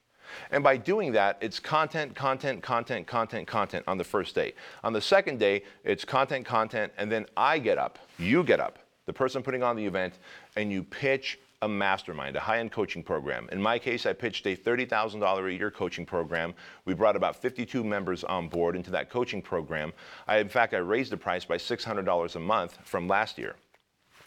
And 0.51 0.63
by 0.63 0.77
doing 0.77 1.11
that, 1.13 1.37
it's 1.41 1.59
content, 1.59 2.15
content, 2.15 2.61
content, 2.61 3.07
content, 3.07 3.47
content 3.47 3.85
on 3.87 3.97
the 3.97 4.03
first 4.03 4.35
day. 4.35 4.53
On 4.83 4.93
the 4.93 5.01
second 5.01 5.39
day, 5.39 5.63
it's 5.83 6.05
content, 6.05 6.45
content, 6.45 6.91
and 6.97 7.11
then 7.11 7.25
I 7.37 7.59
get 7.59 7.77
up, 7.77 7.99
you 8.17 8.43
get 8.43 8.59
up, 8.59 8.79
the 9.05 9.13
person 9.13 9.43
putting 9.43 9.63
on 9.63 9.75
the 9.75 9.85
event, 9.85 10.19
and 10.55 10.71
you 10.71 10.83
pitch 10.83 11.39
a 11.63 11.67
mastermind, 11.67 12.35
a 12.35 12.39
high 12.39 12.59
end 12.59 12.71
coaching 12.71 13.03
program. 13.03 13.47
In 13.51 13.61
my 13.61 13.77
case, 13.77 14.05
I 14.05 14.13
pitched 14.13 14.45
a 14.47 14.55
$30,000 14.55 15.47
a 15.47 15.53
year 15.53 15.69
coaching 15.69 16.05
program. 16.05 16.53
We 16.85 16.93
brought 16.95 17.15
about 17.15 17.35
52 17.35 17.83
members 17.83 18.23
on 18.23 18.47
board 18.47 18.75
into 18.75 18.89
that 18.91 19.09
coaching 19.09 19.41
program. 19.41 19.93
I, 20.27 20.37
in 20.37 20.49
fact, 20.49 20.73
I 20.73 20.77
raised 20.77 21.11
the 21.11 21.17
price 21.17 21.45
by 21.45 21.57
$600 21.57 22.35
a 22.35 22.39
month 22.39 22.79
from 22.83 23.07
last 23.07 23.37
year. 23.37 23.55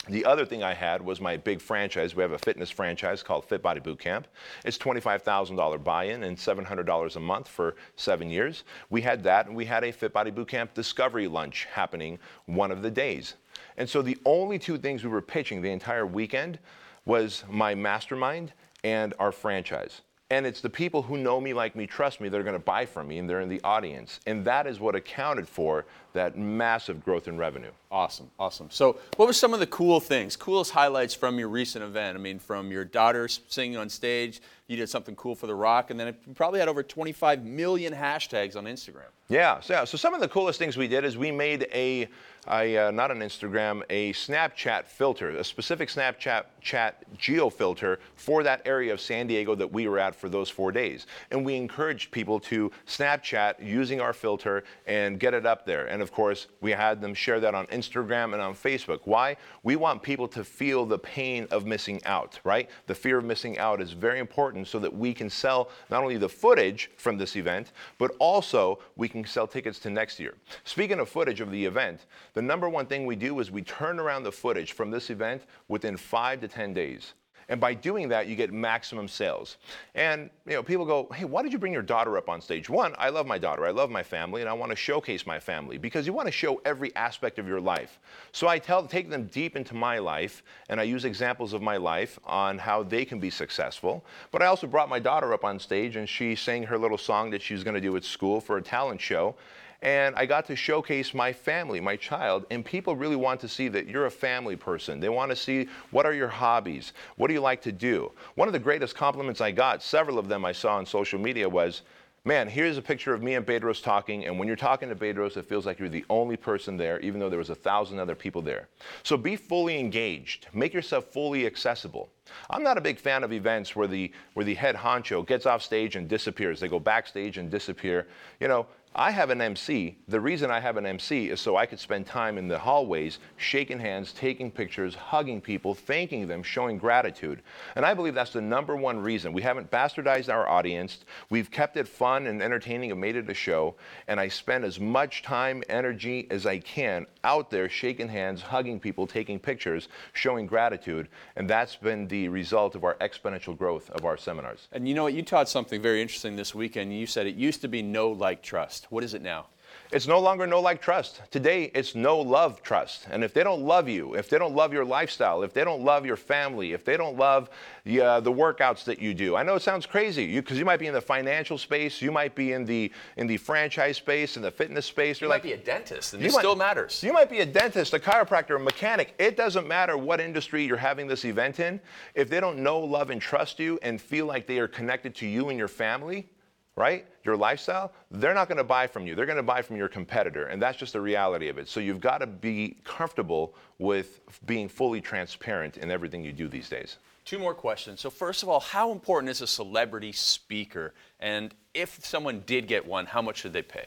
The 0.09 0.25
other 0.27 0.45
thing 0.45 0.63
I 0.63 0.75
had 0.75 1.01
was 1.01 1.21
my 1.21 1.39
big 1.39 1.63
franchise. 1.63 2.15
We 2.15 2.23
have 2.23 2.33
a 2.33 2.39
fitness 2.39 2.69
franchise 2.69 3.23
called 3.23 3.47
Fit 3.47 3.63
Body 3.63 3.81
Bootcamp. 3.81 4.25
It's 4.65 4.77
$25,000 4.77 5.83
buy-in 5.83 6.25
and 6.25 6.37
$700 6.37 7.17
a 7.17 7.21
month 7.21 7.49
for 7.49 7.77
seven 7.97 8.29
years. 8.29 8.65
We 8.91 9.01
had 9.01 9.23
that, 9.23 9.47
and 9.47 9.57
we 9.57 9.65
had 9.65 9.83
a 9.83 9.93
Fit 9.93 10.13
Body 10.13 10.31
Bootcamp 10.31 10.75
discovery 10.75 11.27
lunch 11.27 11.67
happening 11.73 12.19
one 12.45 12.71
of 12.71 12.83
the 12.83 12.91
days. 12.91 13.37
And 13.79 13.89
so 13.89 14.03
the 14.03 14.19
only 14.27 14.59
two 14.59 14.77
things 14.77 15.05
we 15.05 15.11
were 15.11 15.23
pitching 15.23 15.63
the 15.63 15.71
entire 15.71 16.07
weekend 16.07 16.59
was 17.07 17.45
my 17.49 17.75
mastermind 17.75 18.53
and 18.83 19.15
our 19.19 19.33
franchise. 19.33 20.03
And 20.35 20.47
it's 20.47 20.61
the 20.61 20.69
people 20.69 21.01
who 21.01 21.17
know 21.17 21.41
me, 21.41 21.55
like 21.55 21.77
me, 21.77 21.87
trust 21.87 22.21
me, 22.21 22.29
that 22.29 22.37
are 22.37 22.43
going 22.43 22.55
to 22.55 22.59
buy 22.59 22.87
from 22.87 23.07
me, 23.07 23.19
and 23.19 23.31
they're 23.31 23.41
in 23.41 23.49
the 23.49 23.61
audience. 23.63 24.19
And 24.27 24.45
that 24.47 24.67
is 24.67 24.81
what 24.81 24.97
accounted 24.97 25.47
for 25.47 25.85
that 26.13 26.37
massive 26.37 27.05
growth 27.05 27.29
in 27.29 27.39
revenue. 27.39 27.71
Awesome, 27.89 28.29
awesome. 28.37 28.69
So, 28.69 28.99
what 29.15 29.27
were 29.27 29.33
some 29.33 29.55
of 29.55 29.61
the 29.61 29.69
cool 29.69 30.01
things, 30.01 30.35
coolest 30.35 30.73
highlights 30.73 31.15
from 31.15 31.39
your 31.39 31.47
recent 31.47 31.85
event? 31.85 32.19
I 32.19 32.21
mean, 32.21 32.41
from 32.41 32.73
your 32.73 32.85
daughter 32.85 33.29
singing 33.29 33.77
on 33.77 33.89
stage, 33.89 34.41
you 34.67 34.77
did 34.77 34.89
something 34.89 35.15
cool 35.17 35.35
for 35.35 35.47
The 35.47 35.55
Rock, 35.55 35.91
and 35.91 36.01
then 36.01 36.09
it 36.09 36.35
probably 36.35 36.61
had 36.61 36.69
over 36.69 36.83
25 36.83 37.45
million 37.45 37.93
hashtags 37.93 38.57
on 38.57 38.65
Instagram. 38.65 39.11
Yeah, 39.29 39.61
so, 39.61 39.87
so 39.87 39.97
some 39.97 40.13
of 40.13 40.21
the 40.21 40.29
coolest 40.29 40.59
things 40.59 40.77
we 40.77 40.87
did 40.87 41.03
is 41.03 41.17
we 41.17 41.31
made 41.31 41.67
a, 41.73 42.09
a 42.47 42.77
uh, 42.77 42.91
not 42.91 43.11
an 43.11 43.21
Instagram, 43.21 43.83
a 43.89 44.13
Snapchat 44.13 44.85
filter, 44.85 45.31
a 45.31 45.43
specific 45.43 45.89
Snapchat 45.89 46.45
chat 46.61 47.03
geo 47.17 47.49
filter 47.49 48.01
for 48.17 48.43
that 48.43 48.61
area 48.67 48.93
of 48.93 49.01
San 49.01 49.27
Diego 49.27 49.55
that 49.55 49.73
we 49.73 49.89
were 49.89 49.99
at 49.99 50.15
for 50.15 50.29
those 50.29 50.51
four 50.51 50.73
days. 50.73 51.07
And 51.31 51.43
we 51.43 51.55
encouraged 51.57 52.11
people 52.11 52.39
to 52.41 52.71
Snapchat 52.87 53.65
using 53.67 53.99
our 53.99 54.13
filter 54.13 54.63
and 54.87 55.19
get 55.19 55.33
it 55.33 55.47
up 55.47 55.65
there. 55.65 55.87
And 55.87 56.03
of 56.03 56.13
course, 56.13 56.47
we 56.61 56.73
had 56.73 57.01
them 57.01 57.15
share 57.15 57.41
that 57.41 57.55
on 57.55 57.67
Instagram 57.69 58.35
and 58.35 58.43
on 58.43 58.55
Facebook. 58.55 59.01
Why? 59.05 59.39
We 59.63 59.77
want 59.77 60.03
people 60.03 60.29
to 60.29 60.45
feel 60.45 60.85
the 60.85 60.99
pain 60.99 61.49
of 61.51 61.65
missing 61.65 62.03
out, 62.05 62.41
right? 62.45 62.69
The 62.89 62.95
fear 62.95 63.17
of 63.17 63.25
missing 63.25 63.59
out 63.59 63.81
is 63.81 63.93
very 63.93 64.19
important 64.19 64.54
so 64.63 64.79
that 64.79 64.95
we 64.95 65.15
can 65.15 65.31
sell 65.31 65.71
not 65.91 66.03
only 66.03 66.19
the 66.19 66.29
footage 66.29 66.91
from 66.99 67.17
this 67.17 67.35
event, 67.35 67.73
but 67.97 68.15
also 68.19 68.79
we 68.97 69.09
can 69.09 69.25
sell 69.25 69.47
tickets 69.47 69.79
to 69.79 69.89
next 69.89 70.21
year. 70.21 70.35
Speaking 70.65 71.01
of 71.01 71.09
footage 71.09 71.41
of 71.41 71.51
the 71.51 71.65
event, 71.65 72.05
the 72.35 72.43
number 72.43 72.69
one 72.69 72.85
thing 72.85 73.07
we 73.07 73.17
do 73.17 73.41
is 73.41 73.51
we 73.51 73.63
turn 73.63 73.99
around 73.99 74.25
the 74.25 74.33
footage 74.33 74.73
from 74.73 74.91
this 74.91 75.09
event 75.09 75.45
within 75.69 75.97
five 75.97 76.43
to 76.43 76.49
10 76.49 76.75
days. 76.75 77.15
And 77.49 77.61
by 77.61 77.75
doing 77.75 78.09
that, 78.09 78.27
you 78.27 78.37
get 78.37 78.53
maximum 78.53 79.09
sales. 79.09 79.57
And 79.95 80.31
you 80.47 80.55
know, 80.55 80.63
people 80.63 80.85
go, 80.85 81.09
"Hey, 81.15 81.25
why 81.25 81.43
did 81.43 81.53
you 81.53 81.59
bring 81.59 81.73
your 81.73 81.83
daughter 81.83 82.17
up 82.17 82.29
on 82.29 82.41
stage?" 82.41 82.69
One, 82.69 82.95
I 82.99 83.09
love 83.11 83.27
my 83.27 83.39
daughter. 83.39 83.67
I 83.67 83.71
love 83.71 83.91
my 83.91 84.03
family, 84.03 84.41
and 84.41 84.49
I 84.49 84.53
want 84.53 84.71
to 84.71 84.77
showcase 84.77 85.27
my 85.27 85.39
family 85.39 85.79
because 85.79 86.07
you 86.07 86.13
want 86.13 86.27
to 86.27 86.33
show 86.33 86.61
every 86.65 86.95
aspect 86.97 87.39
of 87.39 87.47
your 87.47 87.61
life. 87.61 87.99
So 88.33 88.49
I 88.49 88.59
tell, 88.59 88.87
take 88.87 89.11
them 89.11 89.27
deep 89.27 89.57
into 89.57 89.75
my 89.75 89.99
life, 89.99 90.43
and 90.69 90.81
I 90.81 90.85
use 90.85 91.05
examples 91.05 91.53
of 91.53 91.63
my 91.63 91.77
life 91.77 92.19
on 92.25 92.59
how 92.59 92.83
they 92.83 93.05
can 93.05 93.19
be 93.19 93.31
successful. 93.31 94.05
But 94.31 94.43
I 94.43 94.47
also 94.47 94.67
brought 94.67 94.89
my 94.89 94.99
daughter 94.99 95.33
up 95.33 95.45
on 95.45 95.59
stage, 95.59 95.97
and 95.97 96.09
she 96.09 96.35
sang 96.35 96.65
her 96.65 96.79
little 96.79 96.99
song 96.99 97.31
that 97.31 97.43
she 97.43 97.55
was 97.55 97.65
going 97.65 97.75
to 97.75 97.81
do 97.81 97.97
at 97.97 98.05
school 98.05 98.41
for 98.41 98.57
a 98.57 98.63
talent 98.63 99.01
show 99.01 99.35
and 99.83 100.15
I 100.17 100.27
got 100.27 100.47
to 100.47 100.57
showcase 100.57 101.15
my 101.15 101.33
family, 101.33 101.81
my 101.81 101.97
child, 101.97 102.47
and 102.51 102.65
people 102.65 102.97
really 102.97 103.17
want 103.17 103.41
to 103.41 103.49
see 103.49 103.69
that 103.69 103.87
you're 103.87 104.07
a 104.07 104.11
family 104.11 104.57
person. 104.57 105.01
They 105.01 105.09
want 105.09 105.31
to 105.31 105.37
see 105.37 105.69
what 105.91 106.07
are 106.07 106.15
your 106.15 106.29
hobbies? 106.29 106.93
What 107.17 107.29
do 107.29 107.35
you 107.35 107.41
like 107.41 107.63
to 107.63 107.73
do? 107.73 108.13
One 108.35 108.49
of 108.49 108.53
the 108.53 108.59
greatest 108.59 108.95
compliments 108.95 109.41
I 109.41 109.51
got, 109.51 109.83
several 109.83 110.19
of 110.19 110.29
them 110.29 110.45
I 110.45 110.53
saw 110.53 110.77
on 110.77 110.87
social 110.87 111.19
media, 111.19 111.49
was, 111.49 111.83
man, 112.25 112.49
here's 112.49 112.79
a 112.79 112.83
picture 112.83 113.13
of 113.13 113.23
me 113.23 113.35
and 113.35 113.45
Bedros 113.45 113.83
talking, 113.83 114.25
and 114.25 114.39
when 114.39 114.49
you're 114.49 114.57
talking 114.57 114.89
to 114.89 114.95
Bedros, 114.95 115.37
it 115.37 115.45
feels 115.45 115.67
like 115.67 115.79
you're 115.79 115.91
the 115.91 116.07
only 116.09 116.37
person 116.37 116.77
there, 116.77 116.99
even 117.01 117.21
though 117.21 117.29
there 117.29 117.39
was 117.39 117.51
a 117.51 117.55
thousand 117.55 117.99
other 117.99 118.15
people 118.15 118.41
there. 118.41 118.69
So 119.03 119.17
be 119.17 119.37
fully 119.37 119.79
engaged. 119.79 120.47
Make 120.55 120.73
yourself 120.73 121.05
fully 121.05 121.47
accessible. 121.47 122.09
I'm 122.49 122.63
not 122.63 122.79
a 122.79 122.81
big 122.81 122.99
fan 122.99 123.23
of 123.23 123.33
events 123.33 123.77
where 123.77 123.87
the 123.87 124.11
where 124.33 124.45
the 124.45 124.55
head 124.55 124.75
honcho 124.75 125.27
gets 125.27 125.45
off 125.45 125.61
stage 125.63 125.97
and 125.97 126.09
disappears. 126.09 126.59
They 126.59 126.69
go 126.69 126.81
backstage 126.81 127.37
and 127.37 127.51
disappear. 127.51 128.07
You 128.41 128.49
know, 128.49 128.67
I 128.97 129.11
have 129.11 129.31
an 129.31 129.41
MC. 129.41 129.97
The 130.07 130.21
reason 130.21 130.53
I 130.53 130.61
have 130.61 130.77
an 130.77 130.87
MC 130.87 131.29
is 131.31 131.41
so 131.41 131.57
I 131.57 131.67
could 131.67 131.81
spend 131.81 132.07
time 132.07 132.39
in 132.39 132.47
the 132.47 132.61
hallways, 132.61 133.19
shaking 133.37 133.81
hands, 133.81 134.13
taking 134.13 134.53
pictures, 134.53 134.95
hugging 134.95 135.41
people, 135.41 135.75
thanking 135.75 136.29
them, 136.29 136.45
showing 136.45 136.79
gratitude. 136.79 137.43
And 137.75 137.85
I 137.85 137.93
believe 137.93 138.15
that's 138.15 138.33
the 138.33 138.41
number 138.41 138.77
one 138.77 139.01
reason. 139.01 139.33
We 139.33 139.43
haven't 139.43 139.69
bastardized 139.69 140.33
our 140.33 140.49
audience. 140.49 141.05
We've 141.29 141.51
kept 141.51 141.77
it 141.77 141.89
fun 141.89 142.29
and 142.29 142.41
entertaining 142.41 142.93
and 142.93 143.01
made 143.01 143.17
it 143.17 143.29
a 143.29 143.35
show. 143.35 143.75
And 144.07 144.21
I 144.21 144.29
spend 144.29 144.65
as 144.65 144.79
much 144.79 145.23
time, 145.23 145.65
energy 145.69 146.29
as 146.31 146.47
I 146.47 146.61
can 146.61 147.07
out 147.25 147.51
there 147.51 147.69
shaking 147.69 148.09
hands, 148.09 148.43
hugging 148.43 148.79
people, 148.79 149.09
taking 149.09 149.41
pictures, 149.41 149.89
showing 150.13 150.47
gratitude. 150.47 151.09
And 151.35 151.51
that's 151.51 151.75
been 151.75 152.07
the 152.07 152.29
result 152.29 152.77
of 152.77 152.85
our 152.85 152.95
exponential 152.99 153.59
growth 153.59 153.91
of 153.91 154.05
our 154.05 154.17
seminars. 154.17 154.69
And 154.71 154.87
you 154.87 154.95
know 154.95 155.03
what? 155.03 155.15
You 155.15 155.23
taught 155.23 155.49
something 155.49 155.83
very 155.83 156.01
interesting 156.01 156.37
this 156.37 156.55
weekend. 156.55 156.97
You 156.97 157.07
said 157.07 157.27
it 157.27 157.35
used 157.35 157.61
to 157.63 157.69
be 157.69 157.83
no 157.83 158.11
like, 158.11 158.41
trust. 158.41 158.84
What 158.91 159.05
is 159.05 159.15
it 159.15 159.23
now? 159.23 159.47
It's 159.93 160.07
no 160.07 160.19
longer 160.19 160.47
no 160.47 160.61
like 160.61 160.81
trust. 160.81 161.21
Today, 161.31 161.71
it's 161.75 161.95
no 161.95 162.19
love 162.19 162.63
trust. 162.63 163.07
And 163.11 163.23
if 163.23 163.33
they 163.33 163.45
don't 163.45 163.63
love 163.63 163.89
you, 163.89 164.15
if 164.15 164.29
they 164.29 164.39
don't 164.39 164.55
love 164.55 164.73
your 164.73 164.85
lifestyle, 164.85 165.43
if 165.43 165.53
they 165.53 165.63
don't 165.63 165.85
love 165.85 166.05
your 166.05 166.17
family, 166.17 166.73
if 166.73 166.85
they 166.85 166.97
don't 166.97 167.17
love 167.17 167.51
the, 167.85 168.01
uh, 168.01 168.21
the 168.21 168.33
workouts 168.33 168.85
that 168.85 168.99
you 168.99 169.15
do, 169.15 169.37
I 169.37 169.43
know 169.43 169.55
it 169.55 169.63
sounds 169.63 169.87
crazy 169.87 170.35
because 170.35 170.57
you, 170.57 170.61
you, 170.61 170.65
might 170.65 170.79
be 170.79 170.87
in 170.87 170.95
the 170.95 171.01
financial 171.01 171.59
space, 171.59 172.03
you 172.03 172.11
might 172.11 172.35
be 172.35 172.53
in 172.53 172.65
the 172.65 172.91
in 173.17 173.27
the 173.27 173.37
franchise 173.37 173.97
space, 173.99 174.37
in 174.37 174.43
the 174.43 174.51
fitness 174.51 174.87
space. 174.87 175.21
You're 175.21 175.29
you 175.29 175.31
like, 175.31 175.45
might 175.45 175.51
be 175.51 175.53
a 175.53 175.65
dentist, 175.65 176.15
and 176.15 176.25
it 176.25 176.33
still 176.33 176.57
matters. 176.57 177.03
You 177.03 177.13
might 177.13 177.31
be 177.31 177.41
a 177.41 177.47
dentist, 177.47 177.95
a 177.95 177.99
chiropractor, 177.99 178.57
a 178.57 178.59
mechanic. 178.59 179.15
It 179.19 179.37
doesn't 179.37 179.69
matter 179.69 179.97
what 179.97 180.21
industry 180.21 180.65
you're 180.65 180.77
having 180.77 181.07
this 181.07 181.25
event 181.25 181.61
in. 181.61 181.81
If 182.15 182.29
they 182.31 182.41
don't 182.41 182.59
know, 182.59 182.81
love, 182.81 183.11
and 183.11 183.21
trust 183.21 183.61
you, 183.61 183.79
and 183.83 184.01
feel 184.01 184.27
like 184.27 184.47
they 184.47 184.59
are 184.59 184.69
connected 184.69 185.15
to 185.17 185.27
you 185.27 185.51
and 185.51 185.59
your 185.59 185.69
family, 185.69 186.29
right? 186.75 187.07
Your 187.25 187.37
lifestyle, 187.39 187.93
they're 188.11 188.35
not 188.35 188.49
going 188.49 188.59
to 188.59 188.65
buy 188.65 188.87
from 188.87 189.07
you. 189.07 189.15
They're 189.15 189.25
going 189.25 189.37
to 189.37 189.43
buy 189.43 189.63
from 189.63 189.77
your 189.77 189.89
competitor. 189.89 190.47
And 190.47 190.61
that's 190.61 190.77
just 190.77 190.93
the 190.93 191.01
reality 191.01 191.49
of 191.49 191.57
it. 191.57 191.69
So 191.69 191.81
you've 191.81 192.01
got 192.01 192.19
to 192.19 192.27
be 192.27 192.77
comfortable 192.85 193.55
with 193.79 194.21
being 194.45 194.69
fully 194.69 195.01
transparent 195.01 195.79
in 195.79 195.91
everything 195.91 196.23
you 196.23 196.33
do 196.33 196.49
these 196.49 196.69
days. 196.69 196.99
Two 197.25 197.39
more 197.39 197.55
questions. 197.55 198.01
So, 198.01 198.11
first 198.11 198.43
of 198.43 198.51
all, 198.51 198.61
how 198.61 198.93
important 198.93 199.31
is 199.31 199.41
a 199.41 199.47
celebrity 199.47 200.13
speaker? 200.13 200.93
And 201.21 201.55
if 201.73 202.05
someone 202.05 202.43
did 202.45 202.67
get 202.67 202.87
one, 202.87 203.07
how 203.07 203.23
much 203.23 203.39
should 203.39 203.55
they 203.55 203.63
pay? 203.63 203.87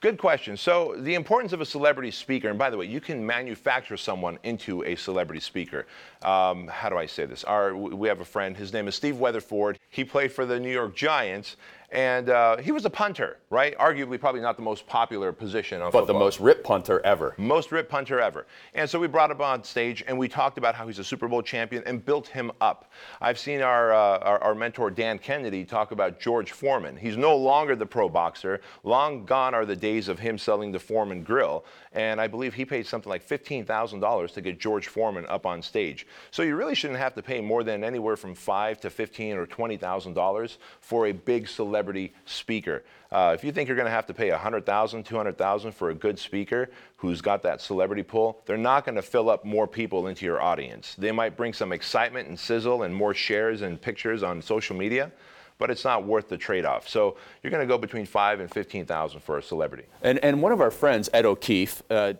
Good 0.00 0.18
question. 0.18 0.56
So, 0.56 0.94
the 0.96 1.14
importance 1.14 1.52
of 1.52 1.60
a 1.60 1.66
celebrity 1.66 2.12
speaker, 2.12 2.48
and 2.48 2.56
by 2.58 2.70
the 2.70 2.76
way, 2.76 2.86
you 2.86 3.00
can 3.00 3.26
manufacture 3.26 3.96
someone 3.96 4.38
into 4.44 4.84
a 4.84 4.94
celebrity 4.94 5.40
speaker. 5.40 5.86
Um, 6.22 6.68
how 6.68 6.88
do 6.88 6.96
I 6.96 7.06
say 7.06 7.24
this? 7.24 7.42
Our, 7.42 7.74
we 7.74 8.06
have 8.06 8.20
a 8.20 8.24
friend, 8.24 8.56
his 8.56 8.72
name 8.72 8.86
is 8.86 8.94
Steve 8.94 9.18
Weatherford. 9.18 9.80
He 9.88 10.04
played 10.04 10.30
for 10.30 10.46
the 10.46 10.60
New 10.60 10.70
York 10.70 10.94
Giants, 10.94 11.56
And 11.92 12.30
uh, 12.30 12.56
he 12.56 12.72
was 12.72 12.84
a 12.84 12.90
punter, 12.90 13.38
right? 13.48 13.76
Arguably, 13.78 14.18
probably 14.18 14.40
not 14.40 14.56
the 14.56 14.62
most 14.62 14.86
popular 14.86 15.30
position 15.32 15.80
on 15.80 15.92
But 15.92 16.00
football. 16.00 16.18
the 16.18 16.24
most 16.24 16.40
rip 16.40 16.64
punter 16.64 17.00
ever. 17.04 17.34
Most 17.38 17.70
rip 17.70 17.88
punter 17.88 18.20
ever. 18.20 18.46
And 18.74 18.90
so 18.90 18.98
we 18.98 19.06
brought 19.06 19.30
him 19.30 19.40
on 19.40 19.62
stage 19.62 20.02
and 20.06 20.18
we 20.18 20.28
talked 20.28 20.58
about 20.58 20.74
how 20.74 20.86
he's 20.86 20.98
a 20.98 21.04
Super 21.04 21.28
Bowl 21.28 21.42
champion 21.42 21.84
and 21.86 22.04
built 22.04 22.26
him 22.26 22.50
up. 22.60 22.90
I've 23.20 23.38
seen 23.38 23.60
our, 23.62 23.92
uh, 23.92 24.18
our, 24.18 24.42
our, 24.42 24.54
mentor 24.56 24.90
Dan 24.90 25.18
Kennedy 25.18 25.64
talk 25.64 25.92
about 25.92 26.18
George 26.18 26.50
Foreman. 26.50 26.96
He's 26.96 27.16
no 27.16 27.36
longer 27.36 27.76
the 27.76 27.86
pro 27.86 28.08
boxer. 28.08 28.60
Long 28.82 29.24
gone 29.24 29.54
are 29.54 29.66
the 29.66 29.76
days 29.76 30.08
of 30.08 30.18
him 30.18 30.38
selling 30.38 30.72
the 30.72 30.80
Foreman 30.80 31.22
grill. 31.22 31.64
And 31.92 32.20
I 32.20 32.26
believe 32.26 32.54
he 32.54 32.64
paid 32.64 32.86
something 32.86 33.08
like 33.10 33.26
$15,000 33.26 34.32
to 34.32 34.40
get 34.40 34.58
George 34.58 34.88
Foreman 34.88 35.26
up 35.26 35.46
on 35.46 35.62
stage. 35.62 36.06
So 36.30 36.42
you 36.42 36.56
really 36.56 36.74
shouldn't 36.74 36.98
have 36.98 37.14
to 37.14 37.22
pay 37.22 37.40
more 37.40 37.62
than 37.62 37.84
anywhere 37.84 38.16
from 38.16 38.34
five 38.34 38.80
to 38.80 38.90
fifteen 38.90 39.36
or 39.36 39.46
$20,000 39.46 40.56
for 40.80 41.06
a 41.06 41.12
big 41.12 41.46
celebrity 41.48 41.75
speaker. 42.24 42.84
Uh, 43.10 43.32
if 43.34 43.44
you 43.44 43.52
think 43.52 43.68
you're 43.68 43.76
going 43.76 43.86
to 43.86 43.90
have 43.90 44.06
to 44.06 44.14
pay 44.14 44.30
$100,000, 44.30 44.64
$200,000 44.64 45.74
for 45.74 45.90
a 45.90 45.94
good 45.94 46.18
speaker 46.18 46.68
who's 46.96 47.20
got 47.20 47.42
that 47.42 47.60
celebrity 47.60 48.02
pull, 48.02 48.42
they're 48.46 48.56
not 48.56 48.84
going 48.84 48.94
to 48.94 49.02
fill 49.02 49.30
up 49.30 49.44
more 49.44 49.66
people 49.66 50.08
into 50.08 50.24
your 50.24 50.40
audience. 50.40 50.94
They 50.98 51.12
might 51.12 51.36
bring 51.36 51.52
some 51.52 51.72
excitement 51.72 52.28
and 52.28 52.38
sizzle 52.38 52.82
and 52.82 52.94
more 52.94 53.14
shares 53.14 53.62
and 53.62 53.80
pictures 53.80 54.22
on 54.22 54.42
social 54.42 54.76
media, 54.76 55.12
but 55.58 55.70
it's 55.70 55.84
not 55.84 56.04
worth 56.04 56.28
the 56.28 56.36
trade-off. 56.36 56.88
So 56.88 57.16
you're 57.42 57.50
going 57.50 57.66
to 57.66 57.72
go 57.72 57.78
between 57.78 58.06
five 58.06 58.40
and 58.40 58.50
15,000 58.50 59.20
for 59.20 59.38
a 59.38 59.42
celebrity. 59.42 59.84
And 60.02 60.18
and 60.18 60.42
one 60.42 60.52
of 60.52 60.60
our 60.60 60.70
friends, 60.70 61.08
Ed 61.12 61.24
O'Keefe, 61.24 61.82
uh, 61.90 62.14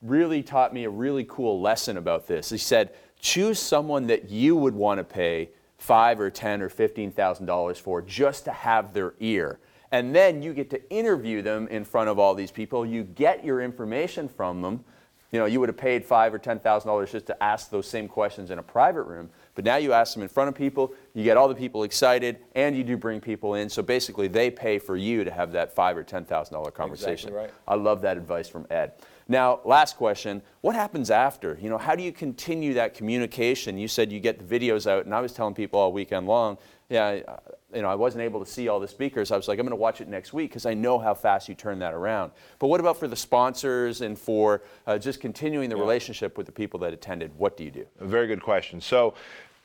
really 0.00 0.42
taught 0.42 0.74
me 0.74 0.84
a 0.84 0.90
really 0.90 1.24
cool 1.28 1.60
lesson 1.60 1.96
about 1.96 2.26
this. 2.26 2.50
He 2.50 2.58
said, 2.58 2.90
choose 3.20 3.58
someone 3.58 4.08
that 4.08 4.30
you 4.30 4.56
would 4.56 4.74
want 4.74 4.98
to 4.98 5.04
pay 5.04 5.50
five 5.82 6.20
or 6.20 6.30
ten 6.30 6.62
or 6.62 6.68
fifteen 6.68 7.10
thousand 7.10 7.46
dollars 7.46 7.76
for 7.76 8.00
just 8.00 8.44
to 8.44 8.52
have 8.52 8.94
their 8.94 9.14
ear. 9.18 9.58
And 9.90 10.14
then 10.14 10.40
you 10.40 10.54
get 10.54 10.70
to 10.70 10.90
interview 10.90 11.42
them 11.42 11.66
in 11.68 11.84
front 11.84 12.08
of 12.08 12.18
all 12.18 12.34
these 12.34 12.52
people. 12.52 12.86
You 12.86 13.02
get 13.02 13.44
your 13.44 13.60
information 13.60 14.28
from 14.28 14.62
them. 14.62 14.84
You 15.32 15.38
know, 15.38 15.46
you 15.46 15.60
would 15.60 15.68
have 15.68 15.76
paid 15.76 16.04
five 16.04 16.32
or 16.32 16.38
ten 16.38 16.60
thousand 16.60 16.88
dollars 16.88 17.10
just 17.10 17.26
to 17.26 17.42
ask 17.42 17.68
those 17.68 17.88
same 17.88 18.06
questions 18.06 18.52
in 18.52 18.58
a 18.60 18.62
private 18.62 19.02
room. 19.02 19.28
But 19.56 19.64
now 19.64 19.76
you 19.76 19.92
ask 19.92 20.14
them 20.14 20.22
in 20.22 20.28
front 20.28 20.48
of 20.48 20.54
people, 20.54 20.94
you 21.14 21.24
get 21.24 21.36
all 21.36 21.48
the 21.48 21.54
people 21.54 21.82
excited, 21.82 22.38
and 22.54 22.76
you 22.76 22.84
do 22.84 22.96
bring 22.96 23.20
people 23.20 23.54
in. 23.54 23.68
So 23.68 23.82
basically, 23.82 24.28
they 24.28 24.50
pay 24.50 24.78
for 24.78 24.96
you 24.96 25.24
to 25.24 25.30
have 25.32 25.50
that 25.52 25.74
five 25.74 25.96
or 25.96 26.04
ten 26.04 26.24
thousand 26.24 26.54
dollar 26.54 26.70
conversation. 26.70 27.30
Exactly 27.30 27.48
right. 27.48 27.50
I 27.66 27.74
love 27.74 28.02
that 28.02 28.16
advice 28.16 28.48
from 28.48 28.66
Ed. 28.70 28.92
Now, 29.32 29.60
last 29.64 29.96
question: 29.96 30.42
What 30.60 30.74
happens 30.74 31.10
after? 31.10 31.58
You 31.58 31.70
know, 31.70 31.78
how 31.78 31.96
do 31.96 32.02
you 32.02 32.12
continue 32.12 32.74
that 32.74 32.92
communication? 32.92 33.78
You 33.78 33.88
said 33.88 34.12
you 34.12 34.20
get 34.20 34.38
the 34.38 34.44
videos 34.44 34.86
out, 34.86 35.06
and 35.06 35.14
I 35.14 35.22
was 35.22 35.32
telling 35.32 35.54
people 35.54 35.80
all 35.80 35.90
weekend 35.90 36.26
long, 36.26 36.58
yeah, 36.90 37.14
you 37.74 37.80
know, 37.80 37.88
I 37.88 37.94
wasn't 37.94 38.24
able 38.24 38.44
to 38.44 38.50
see 38.50 38.68
all 38.68 38.78
the 38.78 38.86
speakers. 38.86 39.30
I 39.30 39.36
was 39.38 39.48
like, 39.48 39.58
I'm 39.58 39.64
going 39.64 39.70
to 39.70 39.76
watch 39.76 40.02
it 40.02 40.08
next 40.08 40.34
week 40.34 40.50
because 40.50 40.66
I 40.66 40.74
know 40.74 40.98
how 40.98 41.14
fast 41.14 41.48
you 41.48 41.54
turn 41.54 41.78
that 41.78 41.94
around. 41.94 42.32
But 42.58 42.66
what 42.66 42.78
about 42.78 42.98
for 42.98 43.08
the 43.08 43.16
sponsors 43.16 44.02
and 44.02 44.18
for 44.18 44.60
uh, 44.86 44.98
just 44.98 45.18
continuing 45.18 45.70
the 45.70 45.76
yeah. 45.76 45.82
relationship 45.82 46.36
with 46.36 46.44
the 46.44 46.52
people 46.52 46.78
that 46.80 46.92
attended? 46.92 47.32
What 47.38 47.56
do 47.56 47.64
you 47.64 47.70
do? 47.70 47.86
A 48.00 48.04
very 48.04 48.26
good 48.26 48.42
question. 48.42 48.82
So. 48.82 49.14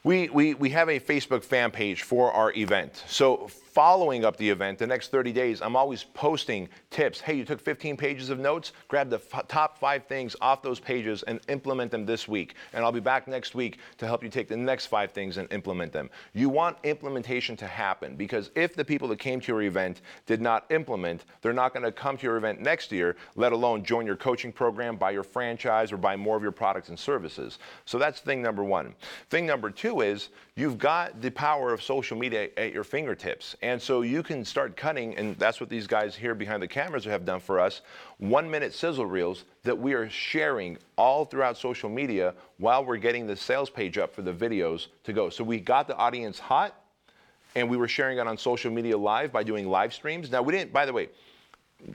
We, 0.03 0.30
we, 0.30 0.53
we 0.53 0.69
have 0.69 0.88
a 0.88 1.01
Facebook 1.01 1.43
fan 1.43 1.69
page 1.69 2.03
for 2.03 2.32
our 2.32 2.53
event. 2.53 3.03
So 3.08 3.49
following 3.77 4.25
up 4.25 4.35
the 4.37 4.49
event, 4.49 4.79
the 4.79 4.87
next 4.87 5.11
30 5.11 5.31
days, 5.31 5.61
I'm 5.61 5.75
always 5.75 6.03
posting 6.03 6.67
tips. 6.89 7.21
Hey, 7.21 7.35
you 7.35 7.45
took 7.45 7.61
15 7.61 7.95
pages 7.95 8.31
of 8.31 8.39
notes? 8.39 8.71
Grab 8.87 9.07
the 9.07 9.21
f- 9.31 9.47
top 9.47 9.77
five 9.77 10.07
things 10.07 10.35
off 10.41 10.63
those 10.63 10.79
pages 10.79 11.21
and 11.21 11.39
implement 11.47 11.91
them 11.91 12.03
this 12.03 12.27
week. 12.27 12.55
And 12.73 12.83
I'll 12.83 12.91
be 12.91 12.99
back 12.99 13.27
next 13.27 13.53
week 13.53 13.77
to 13.99 14.07
help 14.07 14.23
you 14.23 14.29
take 14.29 14.47
the 14.47 14.57
next 14.57 14.87
five 14.87 15.11
things 15.11 15.37
and 15.37 15.47
implement 15.53 15.91
them. 15.93 16.09
You 16.33 16.49
want 16.49 16.77
implementation 16.85 17.55
to 17.57 17.67
happen 17.67 18.15
because 18.15 18.49
if 18.55 18.73
the 18.73 18.83
people 18.83 19.07
that 19.09 19.19
came 19.19 19.39
to 19.41 19.51
your 19.51 19.61
event 19.61 20.01
did 20.25 20.41
not 20.41 20.65
implement, 20.71 21.25
they're 21.43 21.53
not 21.53 21.71
going 21.71 21.83
to 21.83 21.91
come 21.91 22.17
to 22.17 22.23
your 22.23 22.37
event 22.37 22.59
next 22.59 22.91
year, 22.91 23.15
let 23.35 23.51
alone 23.51 23.83
join 23.83 24.07
your 24.07 24.15
coaching 24.15 24.51
program, 24.51 24.95
buy 24.95 25.11
your 25.11 25.21
franchise, 25.21 25.91
or 25.91 25.97
buy 25.97 26.15
more 26.15 26.35
of 26.35 26.41
your 26.41 26.51
products 26.51 26.89
and 26.89 26.97
services. 26.97 27.59
So 27.85 27.99
that's 27.99 28.21
thing 28.21 28.41
number 28.41 28.63
one. 28.63 28.95
Thing 29.29 29.45
number 29.45 29.69
two 29.69 30.01
is 30.01 30.29
you've 30.55 30.79
got 30.79 31.21
the 31.21 31.29
power 31.29 31.71
of 31.71 31.83
social 31.83 32.17
media 32.17 32.49
at 32.57 32.73
your 32.73 32.83
fingertips. 32.83 33.55
And 33.67 33.82
so 33.82 34.01
you 34.01 34.23
can 34.23 34.45
start 34.45 34.77
cutting, 34.77 35.17
and 35.17 35.38
that's 35.38 35.60
what 35.60 35.67
these 35.69 35.88
guys 35.88 36.15
here 36.15 36.34
behind 36.34 36.63
the 36.63 36.69
cameras 36.69 37.03
have 37.03 37.25
done 37.25 37.41
for 37.41 37.60
us 37.60 37.82
one 38.17 38.49
minute 38.49 38.73
sizzle 38.73 39.06
reels 39.06 39.43
that 39.63 39.77
we 39.77 39.91
are 39.93 40.10
sharing 40.10 40.77
all 40.97 41.25
throughout 41.25 41.58
social 41.58 41.89
media 41.89 42.34
while 42.60 42.86
we're 42.86 42.95
getting 42.95 43.27
the 43.27 43.36
sales 43.36 43.69
page 43.69 43.97
up 43.97 44.15
for 44.15 44.21
the 44.21 44.32
videos 44.32 44.88
to 45.03 45.12
go. 45.12 45.30
So 45.30 45.43
we 45.43 45.60
got 45.60 45.86
the 45.86 45.97
audience 45.97 46.39
hot, 46.39 46.82
and 47.56 47.69
we 47.69 47.75
were 47.75 47.89
sharing 47.89 48.19
it 48.19 48.25
on 48.25 48.38
social 48.38 48.71
media 48.71 48.97
live 48.97 49.34
by 49.34 49.43
doing 49.43 49.67
live 49.67 49.93
streams. 49.93 50.32
Now, 50.32 50.41
we 50.43 50.53
didn't, 50.53 50.71
by 50.71 50.86
the 50.86 50.93
way, 50.93 51.10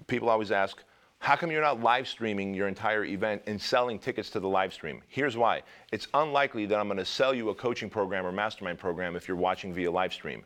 people 0.08 0.28
always 0.28 0.52
ask, 0.52 0.82
how 1.22 1.36
come 1.36 1.52
you're 1.52 1.62
not 1.62 1.80
live 1.80 2.08
streaming 2.08 2.52
your 2.52 2.66
entire 2.66 3.04
event 3.04 3.42
and 3.46 3.60
selling 3.60 3.96
tickets 3.96 4.28
to 4.30 4.40
the 4.40 4.48
live 4.48 4.72
stream? 4.72 5.00
Here's 5.06 5.36
why. 5.36 5.62
It's 5.92 6.08
unlikely 6.14 6.66
that 6.66 6.80
I'm 6.80 6.88
going 6.88 6.98
to 6.98 7.04
sell 7.04 7.32
you 7.32 7.50
a 7.50 7.54
coaching 7.54 7.88
program 7.88 8.26
or 8.26 8.32
mastermind 8.32 8.80
program 8.80 9.14
if 9.14 9.28
you're 9.28 9.36
watching 9.36 9.72
via 9.72 9.88
live 9.88 10.12
stream. 10.12 10.44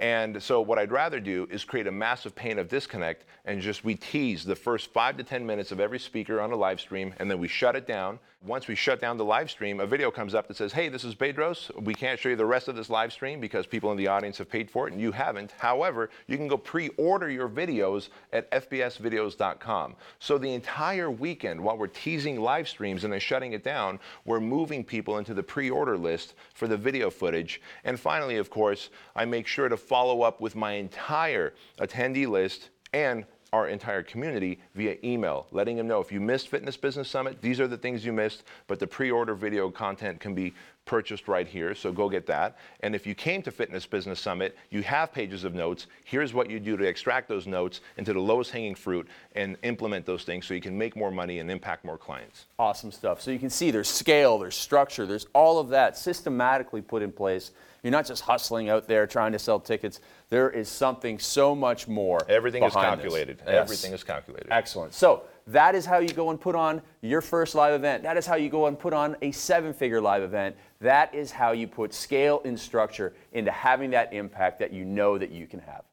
And 0.00 0.42
so 0.42 0.60
what 0.60 0.80
I'd 0.80 0.90
rather 0.90 1.20
do 1.20 1.46
is 1.48 1.62
create 1.62 1.86
a 1.86 1.92
massive 1.92 2.34
pain 2.34 2.58
of 2.58 2.66
disconnect 2.66 3.24
and 3.44 3.60
just 3.60 3.84
we 3.84 3.94
tease 3.94 4.44
the 4.44 4.56
first 4.56 4.92
5 4.92 5.16
to 5.18 5.22
10 5.22 5.46
minutes 5.46 5.70
of 5.70 5.78
every 5.78 6.00
speaker 6.00 6.40
on 6.40 6.50
a 6.50 6.56
live 6.56 6.80
stream 6.80 7.14
and 7.18 7.30
then 7.30 7.38
we 7.38 7.46
shut 7.46 7.76
it 7.76 7.86
down. 7.86 8.18
Once 8.42 8.68
we 8.68 8.76
shut 8.76 9.00
down 9.00 9.16
the 9.16 9.24
live 9.24 9.50
stream, 9.50 9.80
a 9.80 9.86
video 9.86 10.08
comes 10.08 10.32
up 10.32 10.46
that 10.46 10.56
says, 10.56 10.72
"Hey, 10.72 10.88
this 10.88 11.02
is 11.02 11.16
Bedros. 11.16 11.68
We 11.82 11.94
can't 11.94 12.20
show 12.20 12.28
you 12.28 12.36
the 12.36 12.46
rest 12.46 12.68
of 12.68 12.76
this 12.76 12.88
live 12.88 13.12
stream 13.12 13.40
because 13.40 13.66
people 13.66 13.90
in 13.90 13.96
the 13.96 14.06
audience 14.06 14.38
have 14.38 14.48
paid 14.48 14.70
for 14.70 14.86
it 14.86 14.92
and 14.92 15.00
you 15.00 15.10
haven't. 15.10 15.50
However, 15.58 16.10
you 16.28 16.36
can 16.36 16.46
go 16.46 16.56
pre-order 16.56 17.28
your 17.28 17.48
videos 17.48 18.08
at 18.32 18.48
fbsvideos.com." 18.52 19.96
So 20.20 20.38
the 20.38 20.54
entire 20.54 21.10
weekend, 21.10 21.60
while 21.60 21.76
we're 21.76 21.88
teasing 21.88 22.40
live 22.40 22.68
streams 22.68 23.02
and 23.02 23.12
then 23.12 23.18
shutting 23.18 23.52
it 23.52 23.64
down, 23.64 23.98
we're 24.24 24.38
moving 24.38 24.84
people 24.84 25.18
into 25.18 25.34
the 25.34 25.42
pre-order 25.42 25.98
list 25.98 26.34
for 26.54 26.68
the 26.68 26.76
video 26.76 27.10
footage. 27.10 27.60
And 27.82 27.98
finally, 27.98 28.36
of 28.36 28.48
course, 28.48 28.90
I 29.16 29.24
make 29.24 29.48
sure 29.48 29.68
to 29.68 29.76
follow 29.76 30.22
up 30.22 30.40
with 30.40 30.54
my 30.54 30.74
entire 30.74 31.52
attendee 31.80 32.28
list 32.28 32.70
and 32.92 33.26
our 33.56 33.68
entire 33.68 34.02
community 34.02 34.58
via 34.74 34.96
email, 35.02 35.46
letting 35.50 35.76
them 35.76 35.88
know 35.88 36.00
if 36.00 36.12
you 36.12 36.20
missed 36.20 36.48
Fitness 36.48 36.76
Business 36.76 37.08
Summit, 37.08 37.40
these 37.40 37.58
are 37.58 37.66
the 37.66 37.78
things 37.78 38.04
you 38.04 38.12
missed, 38.12 38.44
but 38.66 38.78
the 38.78 38.86
pre 38.86 39.10
order 39.10 39.34
video 39.34 39.70
content 39.70 40.20
can 40.20 40.34
be 40.34 40.52
purchased 40.86 41.28
right 41.28 41.46
here, 41.46 41.74
so 41.74 41.92
go 41.92 42.08
get 42.08 42.26
that. 42.26 42.56
And 42.80 42.94
if 42.94 43.06
you 43.06 43.14
came 43.14 43.42
to 43.42 43.50
Fitness 43.50 43.84
Business 43.84 44.18
Summit, 44.18 44.56
you 44.70 44.82
have 44.84 45.12
pages 45.12 45.44
of 45.44 45.52
notes. 45.54 45.88
Here's 46.04 46.32
what 46.32 46.48
you 46.48 46.58
do 46.58 46.76
to 46.76 46.84
extract 46.84 47.28
those 47.28 47.46
notes 47.46 47.80
into 47.98 48.12
the 48.12 48.20
lowest 48.20 48.52
hanging 48.52 48.74
fruit 48.74 49.06
and 49.34 49.58
implement 49.62 50.06
those 50.06 50.22
things 50.22 50.46
so 50.46 50.54
you 50.54 50.60
can 50.60 50.78
make 50.78 50.96
more 50.96 51.10
money 51.10 51.40
and 51.40 51.50
impact 51.50 51.84
more 51.84 51.98
clients. 51.98 52.46
Awesome 52.58 52.90
stuff. 52.90 53.20
So 53.20 53.30
you 53.30 53.38
can 53.38 53.50
see 53.50 53.70
there's 53.70 53.88
scale, 53.88 54.38
there's 54.38 54.56
structure, 54.56 55.04
there's 55.04 55.26
all 55.34 55.58
of 55.58 55.68
that 55.70 55.98
systematically 55.98 56.80
put 56.80 57.02
in 57.02 57.12
place. 57.12 57.50
You're 57.82 57.92
not 57.92 58.06
just 58.06 58.22
hustling 58.22 58.68
out 58.68 58.88
there 58.88 59.06
trying 59.06 59.32
to 59.32 59.38
sell 59.38 59.60
tickets. 59.60 60.00
There 60.30 60.50
is 60.50 60.68
something 60.68 61.18
so 61.18 61.54
much 61.54 61.86
more. 61.86 62.20
Everything 62.28 62.64
is 62.64 62.72
calculated. 62.72 63.42
Yes. 63.46 63.54
Everything 63.54 63.92
is 63.92 64.02
calculated. 64.02 64.48
Excellent. 64.50 64.94
So 64.94 65.24
that 65.46 65.74
is 65.74 65.86
how 65.86 65.98
you 65.98 66.08
go 66.08 66.30
and 66.30 66.40
put 66.40 66.54
on 66.54 66.82
your 67.02 67.20
first 67.20 67.54
live 67.54 67.74
event. 67.74 68.02
That 68.02 68.16
is 68.16 68.26
how 68.26 68.34
you 68.34 68.48
go 68.48 68.66
and 68.66 68.78
put 68.78 68.92
on 68.92 69.16
a 69.22 69.30
seven 69.30 69.72
figure 69.72 70.00
live 70.00 70.22
event. 70.22 70.56
That 70.80 71.14
is 71.14 71.30
how 71.30 71.52
you 71.52 71.68
put 71.68 71.94
scale 71.94 72.42
and 72.44 72.58
structure 72.58 73.14
into 73.32 73.50
having 73.50 73.90
that 73.90 74.12
impact 74.12 74.58
that 74.58 74.72
you 74.72 74.84
know 74.84 75.18
that 75.18 75.30
you 75.30 75.46
can 75.46 75.60
have. 75.60 75.84